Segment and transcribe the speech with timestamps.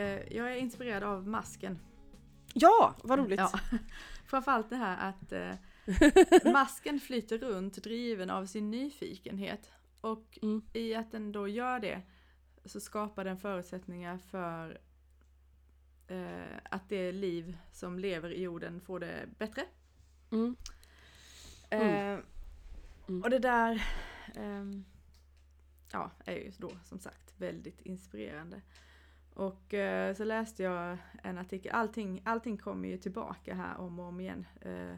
[0.00, 1.78] Eh, jag är inspirerad av masken.
[2.54, 3.40] Ja, vad roligt!
[3.40, 3.52] Ja.
[4.26, 5.54] Framförallt det här att eh,
[6.52, 9.70] masken flyter runt driven av sin nyfikenhet.
[10.00, 10.62] Och Mm.
[10.72, 12.02] i att den då gör det
[12.64, 14.80] så skapar den förutsättningar för
[16.08, 19.62] eh, att det liv som lever i jorden får det bättre.
[20.32, 20.56] Mm.
[21.70, 22.18] Eh,
[23.08, 23.22] Mm.
[23.22, 23.86] Och det där
[24.36, 24.84] ehm,
[25.92, 28.60] ja, är ju då som sagt väldigt inspirerande.
[29.34, 34.06] Och eh, så läste jag en artikel, allting, allting kommer ju tillbaka här om och
[34.06, 34.46] om igen.
[34.60, 34.94] Eh,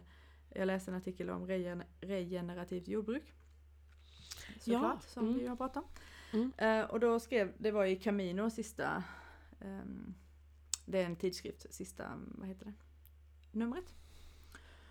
[0.55, 3.33] jag läste en artikel om regen, regenerativt jordbruk.
[4.61, 5.39] Såklart, som mm.
[5.39, 5.91] vi har pratat om.
[6.33, 6.53] Mm.
[6.57, 9.05] Eh, och då skrev, det var i Camino sista,
[9.61, 10.15] ehm,
[10.87, 12.73] det är en tidskrift, sista, vad heter det,
[13.59, 13.95] numret.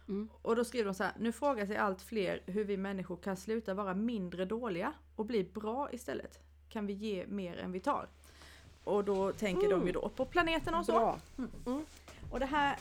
[0.08, 0.30] Mm.
[0.42, 3.38] Och då skriver de så här, nu frågar sig allt fler hur vi människor kan
[3.38, 6.40] sluta vara mindre dåliga och bli bra istället.
[6.70, 8.10] Kan vi ge mer än vi tar?
[8.84, 10.92] Och då tänker de ju då på planeten och så.
[10.92, 11.20] Bra!
[12.32, 12.78] Och det här,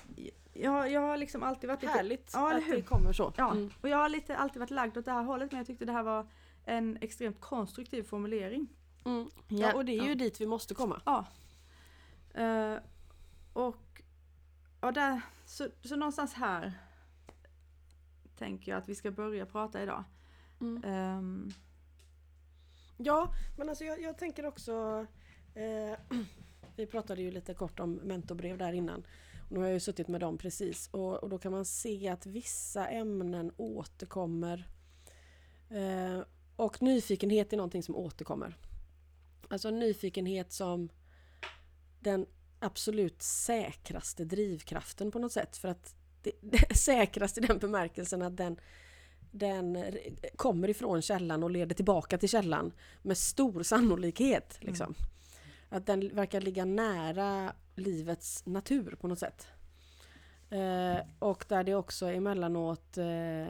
[0.52, 1.92] jag, jag har liksom alltid varit lite...
[1.94, 2.74] Härligt Ja, att hur?
[2.76, 3.32] det kommer så.
[3.36, 3.70] Ja, Mm.
[3.80, 5.92] och jag har lite, alltid varit lagd åt det här hållet men jag tyckte det
[5.92, 6.26] här var
[6.64, 8.66] en extremt konstruktiv formulering.
[9.04, 9.30] Mm.
[9.48, 11.00] Ja, och det är ju dit vi måste komma.
[11.04, 11.26] Ja.
[12.34, 12.74] Eh,
[13.52, 13.76] och
[14.80, 16.72] och där, så, så någonstans här
[18.38, 20.04] tänker jag att vi ska börja prata idag.
[20.60, 20.84] Mm.
[20.84, 21.50] Ehm,
[23.02, 25.06] Ja, men alltså jag, jag tänker också...
[25.54, 25.98] Eh,
[26.76, 29.06] vi pratade ju lite kort om mentorbrev där innan.
[29.46, 32.08] Och nu har jag ju suttit med dem precis och, och då kan man se
[32.08, 34.68] att vissa ämnen återkommer.
[35.70, 36.20] Eh,
[36.56, 38.56] och nyfikenhet är någonting som återkommer.
[39.48, 40.88] Alltså nyfikenhet som
[42.00, 42.26] den
[42.58, 45.56] absolut säkraste drivkraften på något sätt.
[45.56, 48.60] För att det, det säkrast i den bemärkelsen att den,
[49.30, 49.84] den
[50.36, 52.72] kommer ifrån källan och leder tillbaka till källan
[53.02, 54.58] med stor sannolikhet.
[54.60, 54.94] Liksom.
[54.98, 55.10] Mm.
[55.70, 59.48] Att den verkar ligga nära livets natur på något sätt.
[60.50, 63.48] Eh, och där det också emellanåt eh,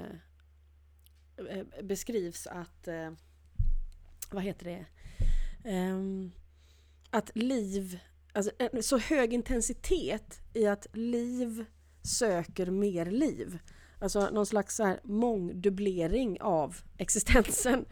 [1.50, 3.10] eh beskrivs att, eh,
[4.30, 4.86] vad heter det,
[5.70, 6.32] ehm,
[7.10, 7.98] att liv,
[8.32, 11.64] alltså en så hög intensitet i att liv
[12.02, 13.58] söker mer liv.
[13.98, 17.84] Alltså någon slags så här mångdubblering av existensen.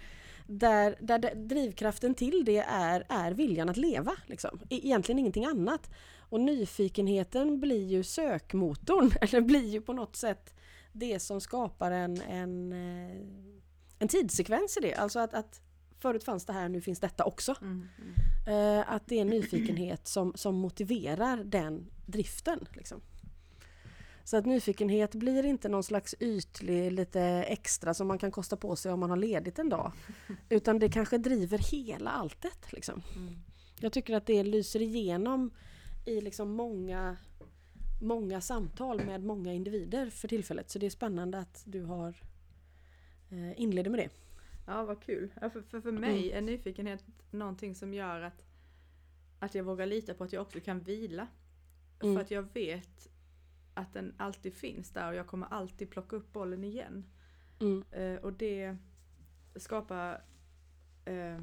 [0.51, 4.13] Där, där drivkraften till det är, är viljan att leva.
[4.27, 4.61] Liksom.
[4.71, 5.91] E- Egentligen ingenting annat.
[6.19, 10.55] Och nyfikenheten blir ju sökmotorn, eller blir ju på något sätt
[10.93, 13.17] det som skapar en, en, eh,
[13.99, 14.95] en tidssekvens i det.
[14.95, 15.61] Alltså att, att
[15.99, 17.55] förut fanns det här, nu finns detta också.
[17.61, 18.15] mm, mm.
[18.79, 22.67] Eh, att det är nyfikenhet som, som motiverar den driften.
[22.73, 23.01] Liksom.
[24.29, 28.77] Så att nyfikenhet blir inte någon slags ytlig, lite extra som man kan kosta på
[28.77, 29.93] sig om man har ledigt en dag.
[30.49, 32.73] Utan det kanske driver hela alltet.
[32.73, 33.03] Liksom.
[33.17, 33.35] Mm.
[33.81, 35.51] Jag tycker att det lyser igenom
[36.07, 37.17] i liksom många,
[38.03, 40.71] många samtal med många individer för tillfället.
[40.71, 42.15] Så det är spännande att du har
[43.31, 44.11] eh, inleder med det.
[44.67, 45.35] Ja, vad kul.
[45.41, 48.45] Ja, för, för, för mig är nyfikenhet någonting som gör att,
[49.39, 51.27] att jag vågar lita på att jag också kan vila.
[52.03, 52.15] Mm.
[52.15, 53.09] För att jag vet
[53.79, 57.05] att den alltid finns där och jag kommer alltid plocka upp bollen igen.
[57.61, 57.85] Mm.
[57.91, 58.77] Eh, och det
[59.57, 60.23] skapar
[61.05, 61.39] eh,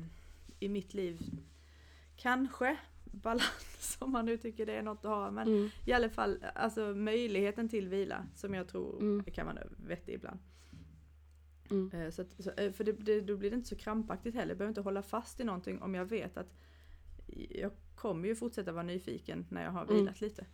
[0.59, 1.21] i mitt liv
[2.15, 5.31] kanske balans om man nu tycker det är något att ha.
[5.31, 5.69] Men Mm.
[5.85, 9.23] i alla fall alltså, möjligheten till vila som jag tror Mm.
[9.23, 10.39] kan vara vettig ibland.
[11.71, 11.91] Mm.
[11.93, 14.49] Eh, Så att, så, eh, för det, det, då blir det inte så krampaktigt heller.
[14.51, 16.53] Jag behöver inte hålla fast i någonting om jag vet att
[17.49, 19.95] jag kommer ju fortsätta vara nyfiken när jag har Mm.
[19.95, 20.45] vilat lite.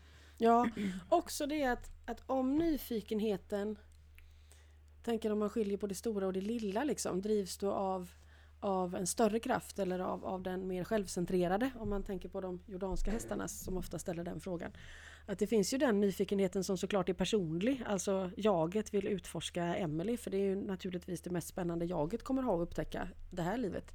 [0.41, 0.69] Ja,
[1.09, 3.77] också det att, att om nyfikenheten,
[5.03, 8.11] tänker om man skiljer på det stora och det lilla liksom, drivs då av,
[8.59, 12.61] av en större kraft eller av, av den mer självcentrerade, om man tänker på de
[12.67, 14.71] jordanska hästarna som ofta ställer den frågan.
[15.25, 20.17] Att det finns ju den nyfikenheten som såklart är personlig, alltså jaget vill utforska Emily
[20.17, 23.57] för det är ju naturligtvis det mest spännande jaget kommer ha att upptäcka det här
[23.57, 23.93] livet.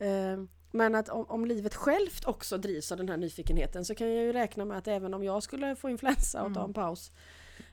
[0.00, 4.14] Eh, Men att om, om livet självt också drivs av den här nyfikenheten så kan
[4.14, 7.12] jag ju räkna med att även om jag skulle få influensa och ta en paus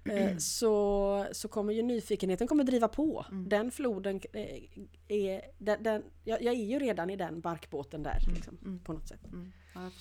[0.06, 3.26] eh, så, så kommer ju nyfikenheten kommer driva på.
[3.32, 3.50] Mm.
[3.50, 4.64] Den floden eh,
[5.08, 5.42] är...
[5.58, 8.80] Den, den, jag, jag är ju redan i den barkbåten där liksom, Mm.
[8.80, 9.26] på något sätt.
[9.26, 9.52] Mm.
[9.76, 9.92] Ja.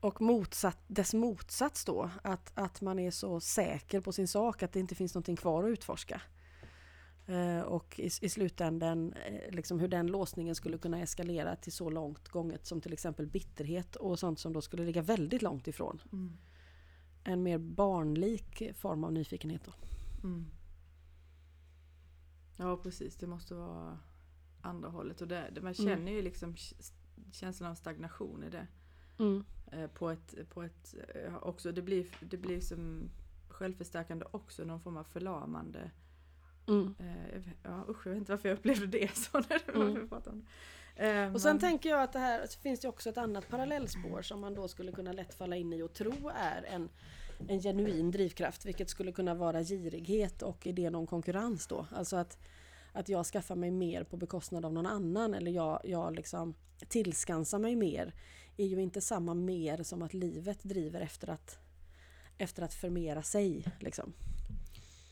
[0.00, 4.72] Och motsatt, dess motsats då, att, att man är så säker på sin sak att
[4.72, 6.22] det inte finns någonting kvar att utforska.
[7.30, 11.90] Eh, och i, i slutändan eh, liksom hur den låsningen skulle kunna eskalera till så
[11.90, 16.02] långt gånget som till exempel bitterhet och sånt som då skulle ligga väldigt långt ifrån.
[16.12, 16.32] Mm.
[17.24, 19.62] En mer barnlik form av nyfikenhet.
[19.64, 19.72] Då.
[20.28, 20.46] Mm.
[22.56, 23.98] Ja precis, det måste vara
[24.60, 25.20] andra hållet.
[25.20, 25.74] Och det, man Mm.
[25.74, 26.56] känner ju liksom
[27.32, 28.66] känslan av stagnation i det.
[29.18, 29.44] Mm.
[29.72, 30.94] Eh, på ett, på ett
[31.40, 33.10] också, det blir, det blir som
[33.48, 35.90] självförstärkande också, någon form av förlamande.
[36.68, 36.94] Mm.
[36.98, 40.08] Eh, ja usch, jag vet inte varför jag upplevde det så när Mm.
[40.10, 41.06] om det.
[41.10, 43.48] Eh, Och sen men- tänker jag att det här så finns det också ett annat
[43.48, 46.88] parallellspår som man då skulle kunna lätt falla in i och tro är en,
[47.48, 51.86] en genuin drivkraft, vilket skulle kunna vara girighet och idén om konkurrens då.
[51.92, 52.38] Alltså att,
[52.92, 56.54] att jag skaffar mig mer på bekostnad av någon annan eller jag, jag liksom
[56.88, 58.14] tillskansar mig mer
[58.56, 61.58] är ju inte samma mer som att livet driver efter att,
[62.38, 63.64] efter att förmera sig.
[63.80, 64.12] Liksom.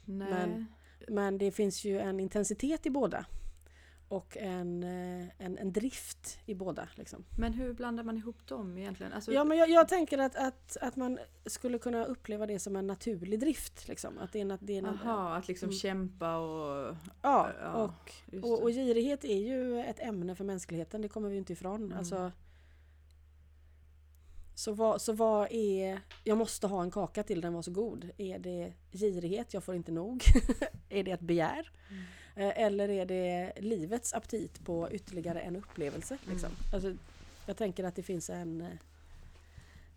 [0.05, 0.29] Nej.
[0.31, 0.67] men-
[1.09, 3.27] Men det finns ju en intensitet i båda.
[4.11, 6.89] Och en, eh, en, en drift i båda.
[6.95, 7.25] Liksom.
[7.39, 9.13] Men hur blandar man ihop dem egentligen?
[9.13, 12.77] Alltså, Ja men jag, jag tänker att, att, att man skulle kunna uppleva det som
[12.77, 13.89] en naturlig drift.
[13.89, 14.19] Liksom.
[14.19, 15.79] Att det är, en- det är en, Aha, att liksom Mm.
[15.79, 16.97] kämpa och...
[17.23, 18.13] ja, ja, och,
[18.45, 21.85] och, och girighet är ju ett ämne för mänskligheten, det kommer vi inte ifrån.
[21.85, 21.99] Mm.
[21.99, 22.33] Alltså,
[24.59, 28.11] så, vad, så vad är, jag måste ha en kaka till den var så god.
[28.17, 30.23] Är det girighet, jag får inte nog?
[30.89, 31.71] är det ett begär?
[31.91, 32.03] Mm.
[32.37, 36.19] Eh, Eller är det livets aptit på ytterligare en upplevelse?
[36.25, 36.51] Liksom?
[36.51, 36.75] Mm.
[36.75, 36.95] Alltså,
[37.47, 38.61] jag tänker att det finns en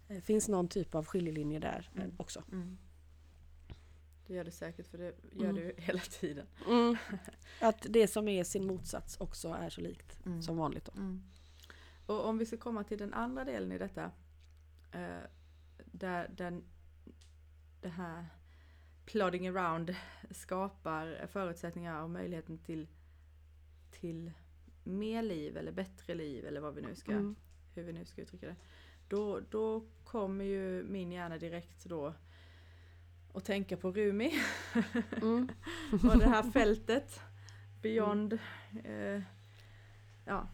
[0.07, 2.15] eh, finns någon typ av skiljelinje där eh, Mm.
[2.17, 2.43] också.
[2.51, 2.77] Mm.
[4.27, 5.55] Det gör det säkert för det gör Mm.
[5.57, 6.45] ju hela tiden.
[7.59, 10.41] Att det som är sin motsats också är så likt Mm.
[10.41, 10.89] som vanligt.
[10.95, 11.23] Mm.
[12.05, 14.11] Och om vi ska komma till den andra delen i detta.
[14.91, 15.19] Eh,
[15.85, 16.63] där den,
[17.81, 18.25] det här
[19.05, 19.95] plodding around
[20.31, 22.87] skapar förutsättningar och möjligheten till,
[23.91, 24.31] till
[24.83, 27.35] mer liv eller bättre liv eller vad vi nu ska, Mm.
[27.75, 28.55] hur vi nu ska uttrycka det.
[29.07, 32.13] Då, då kommer ju min hjärna direkt då
[33.33, 34.33] att tänka på Rumi
[35.21, 35.49] Mm.
[35.91, 37.19] och det här fältet
[37.81, 38.33] beyond
[38.83, 39.21] eh,
[40.25, 40.47] ja,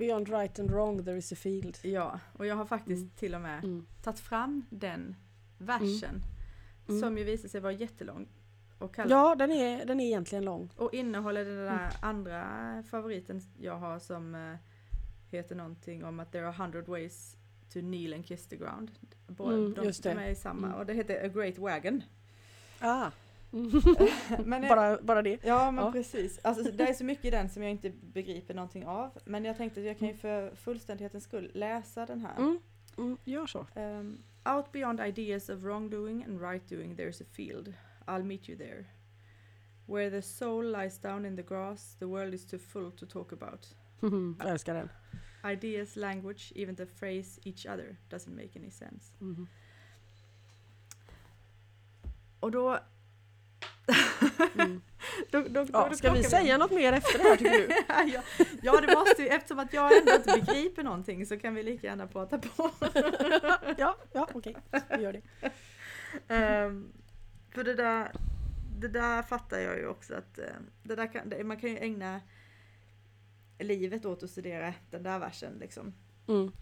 [0.00, 1.78] Beyond right and wrong there is a field.
[1.82, 3.10] Ja, och jag har faktiskt Mm.
[3.16, 3.86] till och med Mm.
[4.02, 5.16] tagit fram den
[5.58, 6.22] versen.
[6.88, 7.00] Mm.
[7.00, 8.28] Som ju visade sig vara jättelång.
[8.78, 10.70] Och, kall- Ja, den är, den är egentligen lång.
[10.76, 11.90] och innehåller den där Mm.
[12.02, 14.56] andra favoriten jag har som eh,
[15.30, 17.36] heter någonting om att there are hundred ways
[17.72, 18.90] to kneel and kiss the ground.
[19.26, 20.78] Båda, Mm, de, de är samma Mm.
[20.78, 22.02] och det heter A Great Wagon.
[22.80, 23.10] Ah.
[24.44, 25.38] Men bara, bara det.
[25.42, 25.92] Ja men Ja.
[25.92, 26.38] precis.
[26.42, 29.10] Alltså, det är så mycket i den som jag inte begriper någonting av.
[29.24, 32.36] Men jag tänkte att jag kan ju för fullständighetens skull läsa den här.
[32.36, 32.58] Mm.
[32.98, 33.16] Mm.
[33.24, 33.66] Gör så.
[33.74, 34.22] Um,
[34.56, 37.74] out beyond ideas of wrongdoing and right doing, there's a field.
[38.06, 38.84] I'll meet you there.
[39.86, 43.32] Where the soul lies down in the grass, the world is too full to talk
[43.32, 43.74] about.
[44.38, 44.88] jag älskar den.
[45.52, 49.12] Ideas, language, even the phrase each other doesn't make any sense.
[49.20, 49.48] Mm.
[52.40, 52.78] Och då...
[54.58, 54.82] Mm.
[55.30, 57.68] då, då, Ja, då ska vi säga något mer efter det här tycker du?
[58.12, 58.22] ja,
[58.62, 59.28] ja, det måste ju.
[59.28, 62.70] Eftersom att jag ändå inte begriper någonting så kan vi lika gärna prata på.
[63.78, 64.56] ja, ja okej.
[64.96, 65.22] Vi gör det.
[66.28, 66.92] Ehm,
[67.54, 68.12] för det där,
[68.78, 70.44] det där fattar jag ju också att eh,
[70.82, 72.20] det där kan, det, man kan ju ägna
[73.58, 75.94] livet åt att studera den där versen liksom.
[76.28, 76.52] Mm.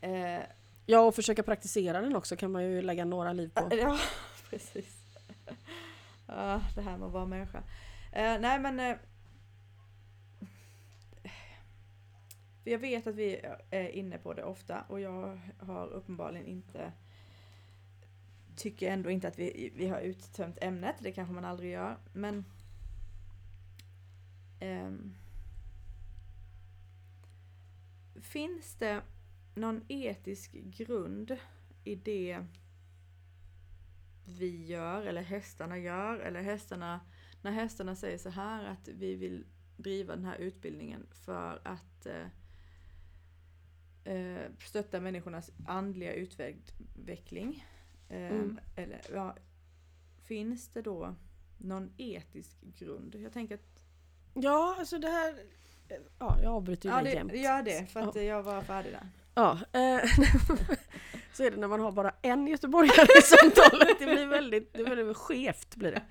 [0.00, 0.44] Eh,
[0.86, 3.68] Ja, och försöka praktisera den också kan man ju lägga några liv på.
[3.76, 3.98] ja,
[4.50, 4.99] precis.
[6.32, 7.62] Ah, det här med att vara människa.
[8.12, 8.96] Eh, nej men eh,
[12.62, 16.92] för jag vet att vi är inne på det ofta och jag har uppenbarligen inte
[18.56, 22.44] tycker ändå inte att vi, vi har uttömt ämnet, det kanske man aldrig gör, men
[24.60, 25.14] ehm,
[28.20, 29.02] Finns det
[29.54, 31.36] någon etisk grund
[31.84, 32.46] i det
[34.38, 37.00] vi gör eller hästarna gör eller hästarna
[37.42, 39.44] när hästarna säger så här att vi vill
[39.76, 42.26] driva den här utbildningen för att eh,
[44.14, 47.64] eh, stötta människornas andliga utveckling.
[48.08, 48.60] Eh, Mm.
[48.76, 49.36] eller, ja,
[50.22, 51.14] finns det då
[51.58, 53.14] någon etisk grund?
[53.14, 53.82] Jag tänker att
[54.34, 55.34] Ja, alltså det här...
[56.18, 57.32] Ja, jag avbryter ju ja, dig jämt.
[57.34, 58.22] gör det för att Ja.
[58.22, 59.08] jag var färdig där.
[59.34, 60.00] Ja, eh,
[61.32, 63.98] så är det när man har bara en göteborgare i samtalet.
[63.98, 65.76] Det blir väldigt, det blir väldigt skevt.
[65.76, 66.02] Blir det.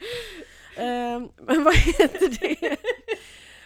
[0.84, 2.78] Eh, men vad heter det?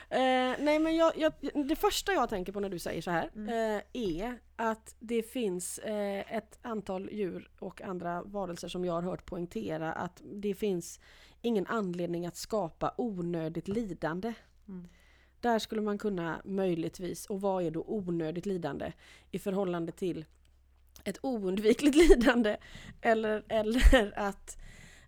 [0.09, 1.33] Eh, nej men jag, jag,
[1.67, 3.77] det första jag tänker på när du säger så här Mm.
[3.77, 9.01] eh, är att det finns eh, ett antal djur och andra varelser som jag har
[9.01, 10.99] hört poängtera att det finns
[11.41, 14.33] ingen anledning att skapa onödigt lidande.
[14.67, 14.87] Mm.
[15.41, 18.93] Där skulle man kunna möjligtvis, och vad är då onödigt lidande
[19.31, 20.25] i förhållande till
[21.03, 22.57] ett oundvikligt lidande
[23.01, 24.57] eller, eller att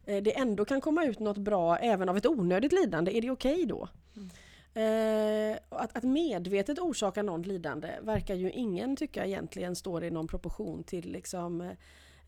[0.06, 3.32] eh, det ändå kan komma ut något bra även av ett onödigt lidande, är det
[3.32, 3.89] okej då?
[4.15, 4.30] Mm.
[4.77, 10.27] Eh, att, att medvetet orsaka någon lidande verkar ju ingen tycka egentligen står i någon
[10.27, 11.77] proportion till liksom eh,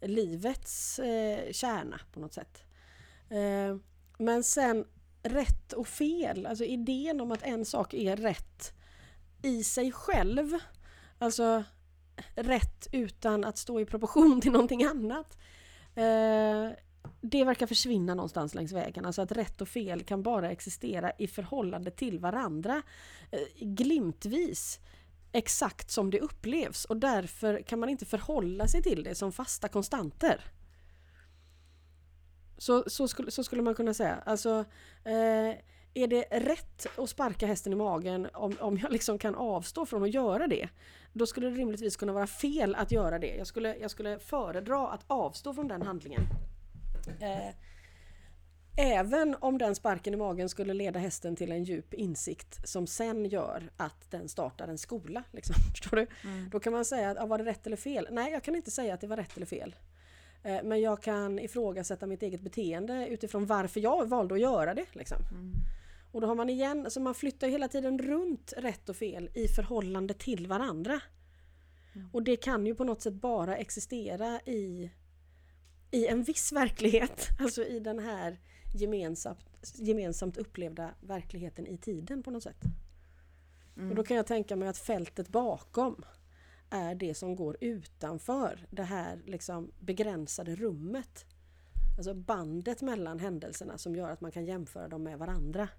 [0.01, 2.63] livets eh, kärna på något sätt.
[3.29, 3.77] Eh,
[4.17, 4.85] men sen
[5.23, 8.73] rätt och fel, alltså idén om att en sak är rätt
[9.41, 10.57] i sig själv,
[11.19, 11.63] alltså
[12.35, 15.37] rätt utan att stå i proportion till någonting annat.
[15.95, 16.69] Eh,
[17.21, 19.05] det verkar försvinna någonstans längs vägen.
[19.05, 22.81] Alltså att rätt och fel kan bara existera i förhållande till varandra.
[23.31, 24.79] Eh, glimtvis.
[25.31, 29.67] Exakt som det upplevs och därför kan man inte förhålla sig till det som fasta
[29.67, 30.41] konstanter.
[32.57, 34.23] Så, så, skulle, så skulle man kunna säga.
[34.25, 34.65] Alltså,
[35.03, 35.55] eh,
[35.97, 40.03] är det rätt att sparka hästen i magen om, om jag liksom kan avstå från
[40.03, 40.69] att göra det?
[41.13, 43.35] Då skulle det rimligtvis kunna vara fel att göra det.
[43.35, 46.21] Jag skulle, jag skulle föredra att avstå från den handlingen.
[47.19, 47.53] Eh,
[48.77, 53.25] även om den sparken i magen skulle leda hästen till en djup insikt som sen
[53.25, 55.23] gör att den startar en skola.
[55.31, 56.07] Liksom, förstår du?
[56.23, 56.49] Mm.
[56.49, 58.07] Då kan man säga att var det rätt eller fel?
[58.11, 59.75] Nej, jag kan inte säga att det var rätt eller fel.
[60.43, 64.85] Eh, men jag kan ifrågasätta mitt eget beteende utifrån varför jag valde att göra det.
[64.95, 65.17] Liksom.
[65.31, 65.53] Mm.
[66.17, 69.47] Och då har man igen, alltså man flyttar hela tiden runt rätt och fel i
[69.47, 71.01] förhållande till varandra.
[71.95, 72.09] Mm.
[72.13, 74.91] Och det kan ju på något sätt bara existera i,
[75.91, 77.27] i en viss verklighet.
[77.39, 78.39] Alltså i den här
[78.75, 79.39] gemensamt,
[79.75, 82.61] gemensamt upplevda verkligheten i tiden på något sätt.
[83.75, 83.89] Mm.
[83.89, 86.05] Och då kan jag tänka mig att fältet bakom
[86.69, 91.25] är det som går utanför det här liksom begränsade rummet.
[91.97, 95.69] Alltså bandet mellan händelserna som gör att man kan jämföra dem med varandra.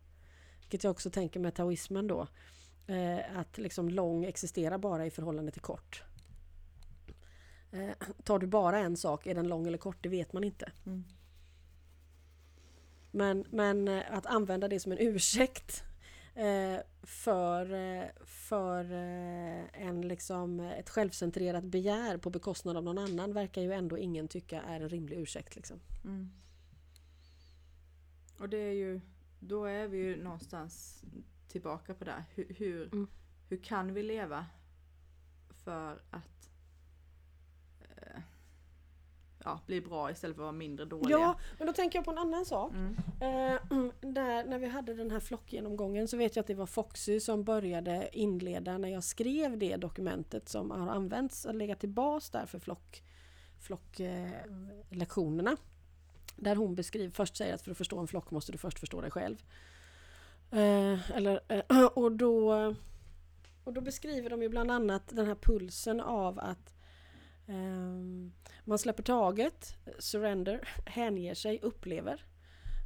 [0.68, 2.26] Vilket jag också tänker med taoismen då.
[2.86, 6.02] Eh, att liksom lång existerar bara i förhållande till kort.
[7.72, 7.90] Eh,
[8.24, 9.96] tar du bara en sak, är den lång eller kort?
[10.00, 10.72] Det vet man inte.
[10.86, 11.04] Mm.
[13.10, 15.82] Men, men eh, att använda det som en ursäkt
[16.34, 17.66] eh, för,
[18.24, 18.84] för
[19.72, 24.62] en liksom ett självcentrerat begär på bekostnad av någon annan verkar ju ändå ingen tycka
[24.62, 25.56] är en rimlig ursäkt.
[25.56, 25.80] Liksom.
[26.04, 26.30] Mm.
[28.38, 29.00] Och det är ju
[29.40, 31.04] då är vi ju någonstans
[31.48, 32.24] tillbaka på det.
[32.34, 33.08] Hur, hur, mm.
[33.48, 34.46] hur kan vi leva
[35.64, 36.50] för att
[37.80, 38.20] eh,
[39.44, 41.18] ja, bli bra istället för att vara mindre dåliga?
[41.18, 42.72] Ja, men då tänker jag på en annan sak.
[42.72, 42.96] Mm.
[43.20, 43.60] Eh,
[44.12, 47.44] där, när vi hade den här flockgenomgången så vet jag att det var Foxy som
[47.44, 52.46] började inleda när jag skrev det dokumentet som har använts och legat till bas där
[52.46, 53.02] för flock,
[53.60, 55.50] flocklektionerna.
[55.50, 55.56] Eh,
[56.38, 59.00] där hon beskriver, först säger att för att förstå en flock måste du först förstå
[59.00, 59.36] dig själv.
[60.50, 62.74] Eh, eller, eh, och, då,
[63.64, 66.74] och då beskriver de ju bland annat den här pulsen av att
[67.46, 72.24] eh, man släpper taget, surrender, hänger sig, upplever.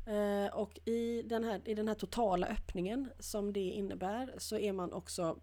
[0.06, 4.73] Eh, och i den, här, i den här totala öppningen som det innebär så är
[4.73, 5.40] man också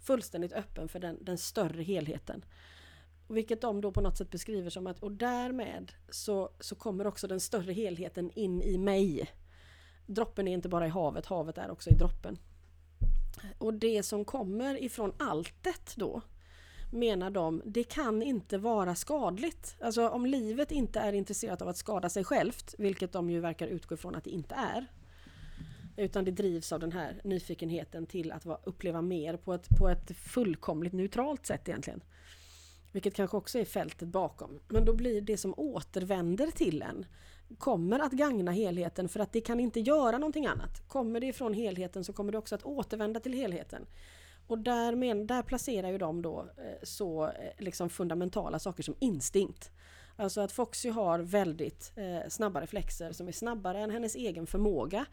[0.00, 2.44] fullständigt öppen för den, den större helheten.
[3.32, 7.26] Vilket de då på något sätt beskriver som att och därmed så, så kommer också
[7.26, 9.30] den större helheten in i mig.
[10.06, 12.38] Droppen är inte bara i havet, havet är också i droppen.
[13.58, 16.22] Och det som kommer ifrån alltet då
[16.92, 19.76] menar de, det kan inte vara skadligt.
[19.80, 23.66] Alltså om livet inte är intresserat av att skada sig självt, vilket de ju verkar
[23.66, 24.86] utgå ifrån att det inte är.
[25.96, 30.16] Utan det drivs av den här nyfikenheten till att uppleva mer på ett, på ett
[30.16, 32.00] fullkomligt neutralt sätt egentligen.
[32.92, 34.60] Vilket kanske också är fältet bakom.
[34.68, 37.06] Men då blir det som återvänder till en
[37.58, 40.88] kommer att gagna helheten för att det kan inte göra någonting annat.
[40.88, 43.86] Kommer det ifrån helheten så kommer det också att återvända till helheten.
[44.46, 48.94] Och där, men, där placerar ju de då eh, så eh, liksom fundamentala saker som
[48.98, 49.70] instinkt.
[50.16, 55.06] Alltså att Foxy har väldigt eh, snabba reflexer som är snabbare än hennes egen förmåga.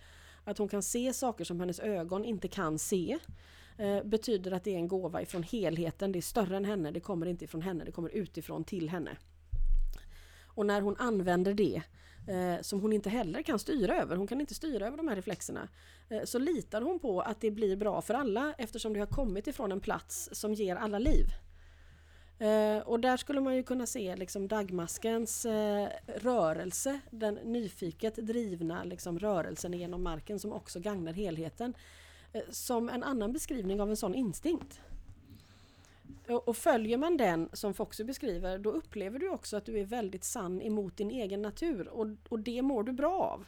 [0.44, 3.18] Att hon kan se saker som hennes ögon inte kan se.
[3.80, 6.12] Eh, betyder att det är en gåva ifrån helheten.
[6.12, 9.18] Det är större än henne, det kommer inte ifrån henne, det kommer utifrån till henne.
[10.46, 11.82] Och när hon använder det
[12.28, 15.16] eh, som hon inte heller kan styra över, hon kan inte styra över de här
[15.16, 15.68] reflexerna,
[16.10, 19.48] eh, så litar hon på att det blir bra för alla eftersom det har kommit
[19.48, 21.26] ifrån en plats som ger alla liv.
[22.40, 28.84] Eh, och där skulle man ju kunna se liksom dagmaskens eh, rörelse, den nyfiket drivna
[28.84, 31.74] liksom, rörelsen genom marken som också gagnar helheten.
[32.34, 34.82] Eh, som en annan beskrivning av en sån instinkt.
[36.46, 40.24] Och följer man den som Foxy beskriver då upplever du också att du är väldigt
[40.24, 43.46] sann emot din egen natur och, och det mår du bra av.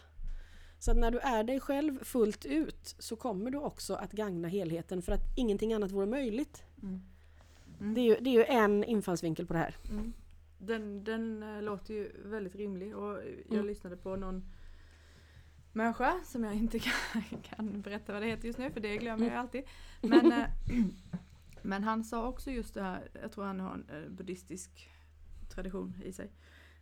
[0.80, 5.02] Så när du är dig själv fullt ut så kommer du också att gagna helheten
[5.02, 6.64] för att ingenting annat vore möjligt.
[6.82, 7.02] Mm.
[7.80, 7.94] Mm.
[7.94, 9.76] Det, är ju, det är ju en infallsvinkel på det här.
[9.90, 10.14] Mm.
[10.58, 13.66] Den, den äh, låter ju väldigt rimlig och jag mm.
[13.66, 14.44] lyssnade på någon
[15.74, 16.80] människa som jag inte
[17.14, 19.64] kan, kan berätta vad det heter just nu för det glömmer jag alltid.
[20.02, 20.50] Men, eh,
[21.62, 24.90] men han sa också just det här, jag tror han har en eh, buddhistisk
[25.50, 26.32] tradition i sig.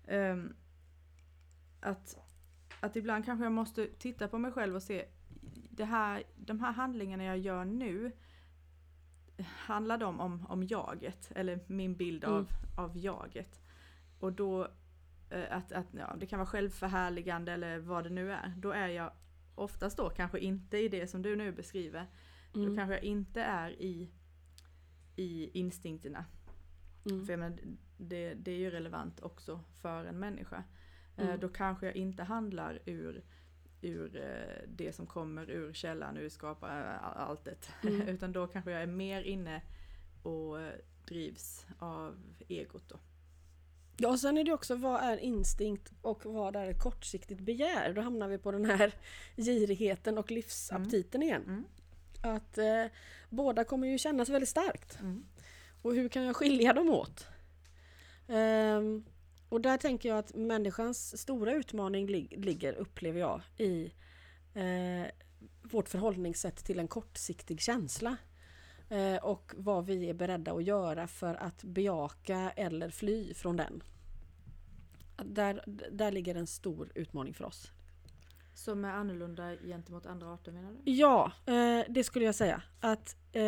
[0.08, 0.56] Um,
[1.80, 2.18] att,
[2.80, 5.06] att ibland kanske jag måste titta på mig själv och se
[5.70, 8.12] det här, de här handlingarna jag gör nu
[9.44, 12.48] handlar de om, om jaget, eller min bild av, mm.
[12.78, 13.62] av jaget.
[14.20, 14.68] Och då,
[15.50, 18.54] att, att ja, det kan vara självförhärligande eller vad det nu är.
[18.58, 19.12] Då är jag
[19.56, 22.08] oftast då kanske inte i det som du nu beskriver.
[22.56, 22.70] Mm.
[22.70, 24.10] Då kanske jag inte är i,
[25.16, 26.26] i instinkterna.
[27.10, 27.26] Mm.
[27.26, 27.58] För jag menar,
[27.98, 30.64] det, det är ju relevant också för en människa.
[31.18, 31.40] Eh, mm.
[31.40, 33.24] Då kanske jag inte handlar ur,
[33.82, 37.72] ur eh, det som kommer ur källan, ur skaparalltet.
[37.84, 38.02] Mm.
[38.08, 39.62] Utan då kanske jag är mer inne
[40.24, 40.58] och
[41.06, 42.18] drivs av
[42.48, 43.00] egot då.
[44.02, 47.94] Ja, och sen är det också vad är instinkt och vad är kortsiktigt begär?
[47.94, 48.94] Då hamnar vi på den här
[49.38, 51.44] girigheten och livsaptiten igen.
[51.44, 51.66] Mm.
[52.22, 52.86] Att eh,
[53.30, 55.00] båda kommer ju kännas väldigt starkt.
[55.00, 55.26] Mm.
[55.82, 57.28] Och hur kan jag skilja dem åt?
[58.28, 59.06] Um,
[59.50, 63.94] och där tänker jag att människans stora utmaning lig ligger, upplever jag, i
[64.54, 65.12] eh,
[65.62, 68.18] vårt förhållningssätt till en kortsiktig känsla.
[68.90, 73.84] Eh, och vad vi är beredda att göra för att bejaka eller fly från den.
[75.18, 77.72] Där, där ligger en stor utmaning för oss.
[78.54, 80.92] Som är annorlunda gentemot andra arter menar du?
[80.92, 82.62] Ja, eh, det skulle jag säga.
[82.80, 83.44] Att eh,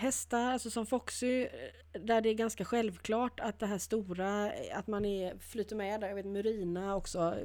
[0.00, 1.48] hästar, alltså som Foxy,
[1.92, 6.08] där det är ganska självklart att det här stora, att man är, flyter med där.
[6.08, 7.36] Jag vet Murina också.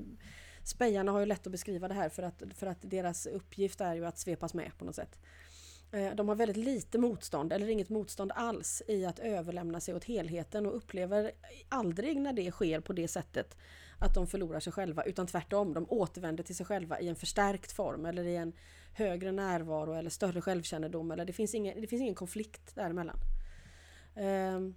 [0.64, 3.94] Spejarna har ju lätt att beskriva det här för att, för att deras uppgift är
[3.96, 5.20] ju att svepas med på något sätt.
[5.92, 10.04] Eh, de har väldigt lite motstånd eller inget motstånd alls i att överlämna sig åt
[10.04, 11.32] helheten och upplever
[11.70, 13.58] aldrig när det sker på det sättet
[14.00, 17.72] att de förlorar sig själva utan tvärtom, de återvänder till sig själva i en förstärkt
[17.72, 18.54] form eller i en
[18.94, 23.18] högre närvaro eller större självkännedom eller det finns ingen, det finns ingen konflikt däremellan.
[24.16, 24.76] Ehm,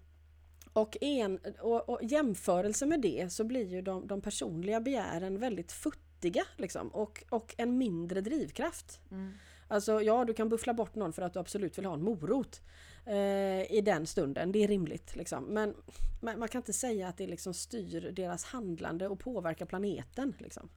[0.72, 5.72] och, en, och, och jämförelse med det så blir ju de, de personliga begären väldigt
[5.72, 9.00] futtiga liksom, och, och en mindre drivkraft.
[9.10, 9.32] Mm.
[9.68, 12.60] Alltså ja, du kan buffla bort någon för att du absolut vill ha en morot
[13.06, 14.52] eh, i den stunden.
[14.52, 15.16] Det är rimligt.
[15.16, 15.44] Liksom.
[15.44, 15.74] Men
[16.20, 20.34] man, man, kan inte säga att det liksom styr deras handlande och påverkar planeten.
[20.38, 20.68] Liksom.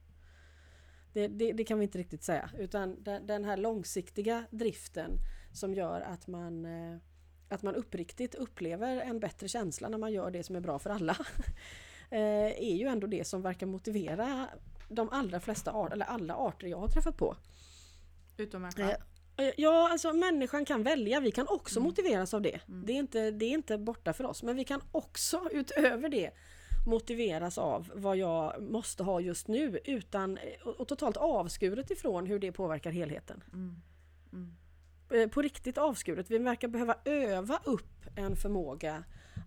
[1.12, 2.50] Det, det, det, kan vi inte riktigt säga.
[2.58, 5.10] Utan den, den, här långsiktiga driften
[5.52, 6.96] som gör att man eh,
[7.48, 10.90] att man uppriktigt upplever en bättre känsla när man gör det som är bra för
[10.90, 11.16] alla.
[12.10, 14.48] eh, är ju ändå det som verkar motivera
[14.88, 17.36] de allra flesta arter, eller alla arter jag har träffat på.
[18.36, 18.88] Utom människan?
[18.88, 18.96] Eh,
[19.56, 21.20] Ja, alltså människan kan välja.
[21.20, 21.88] Vi kan också mm.
[21.88, 22.60] motiveras av det.
[22.68, 22.86] Mm.
[22.86, 24.42] Det, är inte, det är inte borta för oss.
[24.42, 26.30] Men vi kan också utöver det
[26.86, 30.38] motiveras av vad jag måste ha just nu utan
[30.78, 33.44] och totalt avskuret ifrån hur det påverkar helheten.
[33.52, 33.76] Mm.
[34.32, 34.56] mm.
[35.10, 36.30] Eh, på riktigt avskuret.
[36.30, 39.04] Vi verkar behöva öva upp en förmåga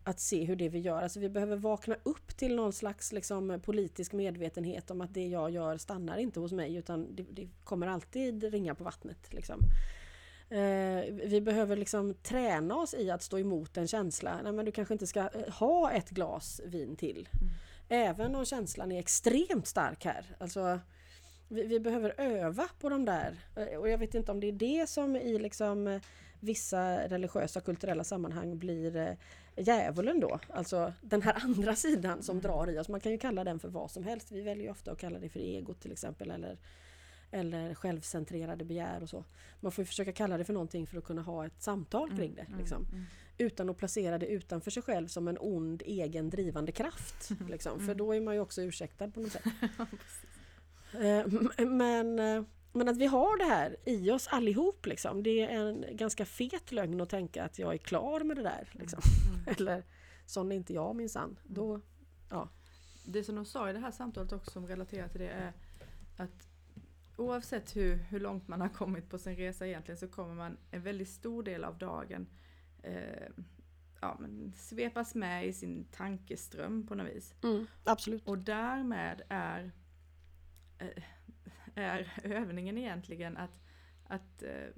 [0.07, 3.59] att se hur det vi gör, alltså vi behöver vakna upp till någon slags liksom,
[3.63, 7.87] politisk medvetenhet om att det jag gör stannar inte hos mig utan det, det kommer
[7.87, 9.33] alltid ringa på vattnet.
[9.33, 9.59] Liksom.
[10.49, 14.39] Eh, vi behöver liksom träna oss i att stå emot en känsla.
[14.43, 17.29] Nej, men du kanske inte ska eh, ha ett glas vin till.
[17.41, 17.53] Mm.
[17.89, 20.35] Även om känslan är extremt stark här.
[20.39, 20.79] Alltså,
[21.47, 23.35] vi, vi, behöver öva på de där.
[23.55, 25.99] Eh, och jag vet inte om det är det som i liksom
[26.39, 29.13] vissa religiösa kulturella sammanhang blir eh,
[29.57, 30.39] djävulen då.
[30.49, 32.89] Alltså den här andra sidan som drar i oss.
[32.89, 34.31] Man kan ju kalla den för vad som helst.
[34.31, 36.31] Vi väljer ofta att kalla det för egot till exempel.
[36.31, 36.57] Eller,
[37.31, 39.25] eller självcentrerade begär och så.
[39.59, 42.35] Man får försöka kalla det för någonting för att kunna ha ett samtal kring mm,
[42.35, 42.41] det.
[42.41, 42.85] Mm, liksom.
[42.91, 43.05] Mm,
[43.37, 47.29] Utan att placera det utanför sig själv som en ond egen drivande kraft.
[47.49, 47.79] Liksom.
[47.79, 49.43] För då är man ju också ursäktad på något sätt.
[50.93, 51.27] Eh,
[51.65, 52.43] men, eh,
[52.75, 55.23] men att vi har det här i oss allihop liksom.
[55.23, 58.69] Det är en ganska fet lögn att tänka att jag är klar med det där.
[58.71, 58.99] Liksom.
[59.27, 59.39] Mm.
[59.39, 59.55] mm.
[59.57, 59.83] Eller
[60.25, 61.29] sån är inte jag minsann.
[61.29, 61.39] Mm.
[61.43, 61.81] Då,
[62.29, 62.49] ja.
[63.05, 65.53] Det som de sa i det här samtalet också som relaterar till det är
[66.17, 66.47] att
[67.17, 70.81] oavsett hur, hur långt man har kommit på sin resa egentligen så kommer man en
[70.81, 72.27] väldigt stor del av dagen
[72.83, 73.29] eh,
[74.01, 77.33] ja, men svepas med i sin tankeström på något vis.
[77.43, 78.27] Mm, absolut.
[78.27, 79.71] Och därmed är
[80.77, 81.03] Eh,
[81.75, 83.59] är övningen egentligen att,
[84.07, 84.69] att eh,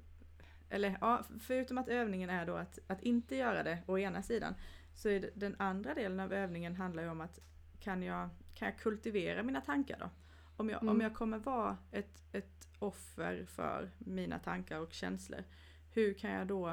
[0.70, 4.54] eller ja, förutom att övningen är då att, att inte göra det å ena sidan,
[4.94, 7.38] så är den andra delen av övningen handlar ju om att
[7.80, 10.10] kan jag, kan jag kultivera mina tankar då?
[10.56, 10.94] Om jag, mm.
[10.94, 15.44] om jag kommer vara ett, ett offer för mina tankar och känslor,
[15.92, 16.68] hur kan jag då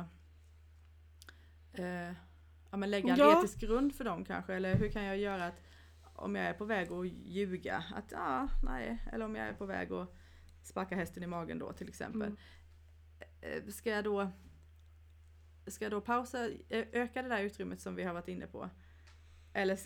[1.73, 2.11] eh,
[2.71, 3.39] ja, men lägga en ja.
[3.39, 4.53] etisk grund för dem kanske?
[4.53, 5.61] Eller hur kan jag göra att
[6.15, 9.65] om jag är på väg att ljuga, att ja, nej, eller om jag är på
[9.65, 10.15] väg att
[10.63, 12.21] sparkar hästen i magen då till exempel.
[12.21, 12.37] Mm.
[13.65, 14.31] Eh, Ska jag då
[15.67, 18.69] Ska jag då pausa, öka det där utrymmet som vi har varit inne på?
[19.53, 19.79] Eller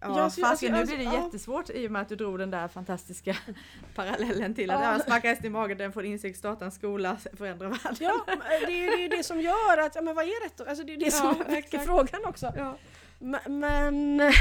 [0.00, 1.24] Ja, Ja, så- fast alltså, nu alltså, blir det ja.
[1.24, 3.36] jättesvårt i och med att du drog den där fantastiska
[3.94, 4.98] parallellen till att Ja.
[4.98, 7.96] sparka hästen i magen, den får insikt, starta en skola, förändra världen.
[8.00, 10.44] Ja, men det är ju det, ju det som gör att, ja men vad är
[10.44, 10.64] rätt då?
[10.64, 11.84] Alltså det är det som Ja, väcker exakt.
[11.84, 12.52] frågan också.
[12.56, 12.78] Ja.
[13.18, 14.16] Men, men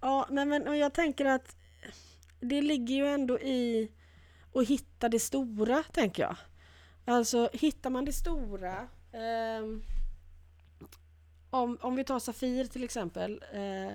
[0.00, 1.56] ja, nej, men jag tänker att
[2.40, 3.92] det ligger ju ändå i
[4.54, 6.36] att hitta det stora, tänker jag.
[7.04, 9.64] Alltså hittar man det stora eh,
[11.50, 13.88] om, om vi tar Safir till exempel eh,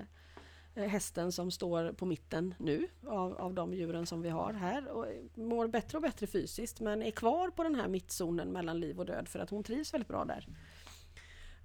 [0.74, 4.88] eh, hästen som står på mitten nu av, av de djuren som vi har här
[4.88, 8.98] och mår bättre och bättre fysiskt men är kvar på den här mittzonen mellan liv
[9.00, 10.46] och död för att hon trivs väldigt bra där.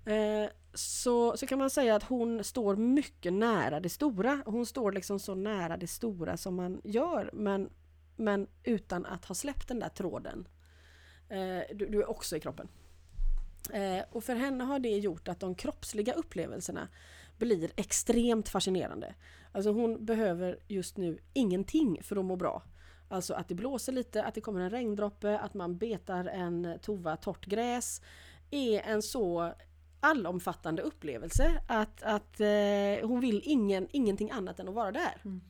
[0.05, 4.43] Eh, så, så kan man säga att hon står mycket nära det stora.
[4.45, 7.69] Hon står liksom så nära det stora som man gör men,
[8.15, 10.47] men utan att ha släppt den där tråden.
[11.29, 12.67] Eh, du, du är också i kroppen.
[13.73, 16.87] Eh, och för henne har det gjort att de kroppsliga upplevelserna
[17.37, 19.15] blir extremt fascinerande.
[19.51, 22.63] Alltså hon behöver just nu ingenting för att må bra.
[23.09, 27.17] Alltså att det blåser lite, att det kommer en regndroppe, att man betar en tova
[27.17, 28.01] torrt gräs
[28.51, 29.53] är en så
[30.01, 35.21] allomfattande upplevelse att, att eh, hon vill ingen, ingenting annat än att vara där.
[35.25, 35.41] Mm.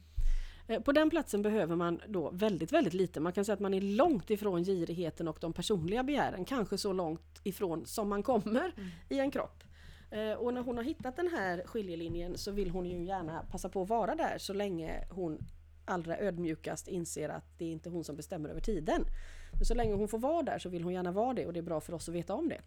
[0.67, 3.19] Eh, På den platsen behöver man då väldigt, väldigt lite.
[3.19, 6.45] Man kan säga att man är långt ifrån girigheten och de personliga begären.
[6.45, 8.89] Kanske så långt ifrån som man kommer Mm.
[9.09, 9.63] i en kropp.
[10.11, 13.69] Eh, Och när hon har hittat den här skiljelinjen så vill hon ju gärna passa
[13.69, 15.37] på att vara där så länge hon
[15.85, 19.05] allra ödmjukast inser att det är inte hon som bestämmer över tiden.
[19.53, 21.59] Men så länge hon får vara där så vill hon gärna vara det och det
[21.59, 22.61] är bra för oss att veta om det.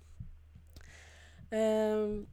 [1.50, 2.26] Ehm,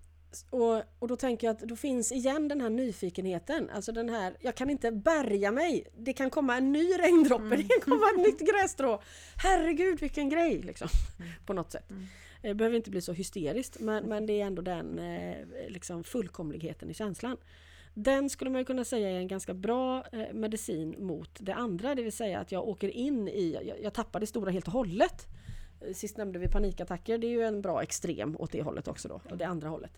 [0.49, 3.69] och, och då tänker jag att då finns igen den här nyfikenheten.
[3.69, 5.87] Alltså den här, jag kan inte bärga mig.
[5.97, 9.01] Det kan komma en ny regndroppe, det kan komma ett nytt grässtrå.
[9.37, 10.61] Herregud vilken grej!
[10.61, 10.87] Liksom,
[11.45, 11.89] På något sätt.
[11.89, 12.05] Mm.
[12.41, 15.35] Det behöver inte bli så hysteriskt men, men det är ändå den eh,
[15.69, 17.37] liksom fullkomligheten i känslan.
[17.93, 22.03] Den skulle man kunna säga är en ganska bra eh, medicin mot det andra, det
[22.03, 25.27] vill säga att jag åker in i, jag, jag tappar det stora helt och hållet.
[25.93, 29.21] Sist nämnde vi panikattacker, det är ju en bra extrem åt det hållet också då,
[29.29, 29.91] och det andra hållet.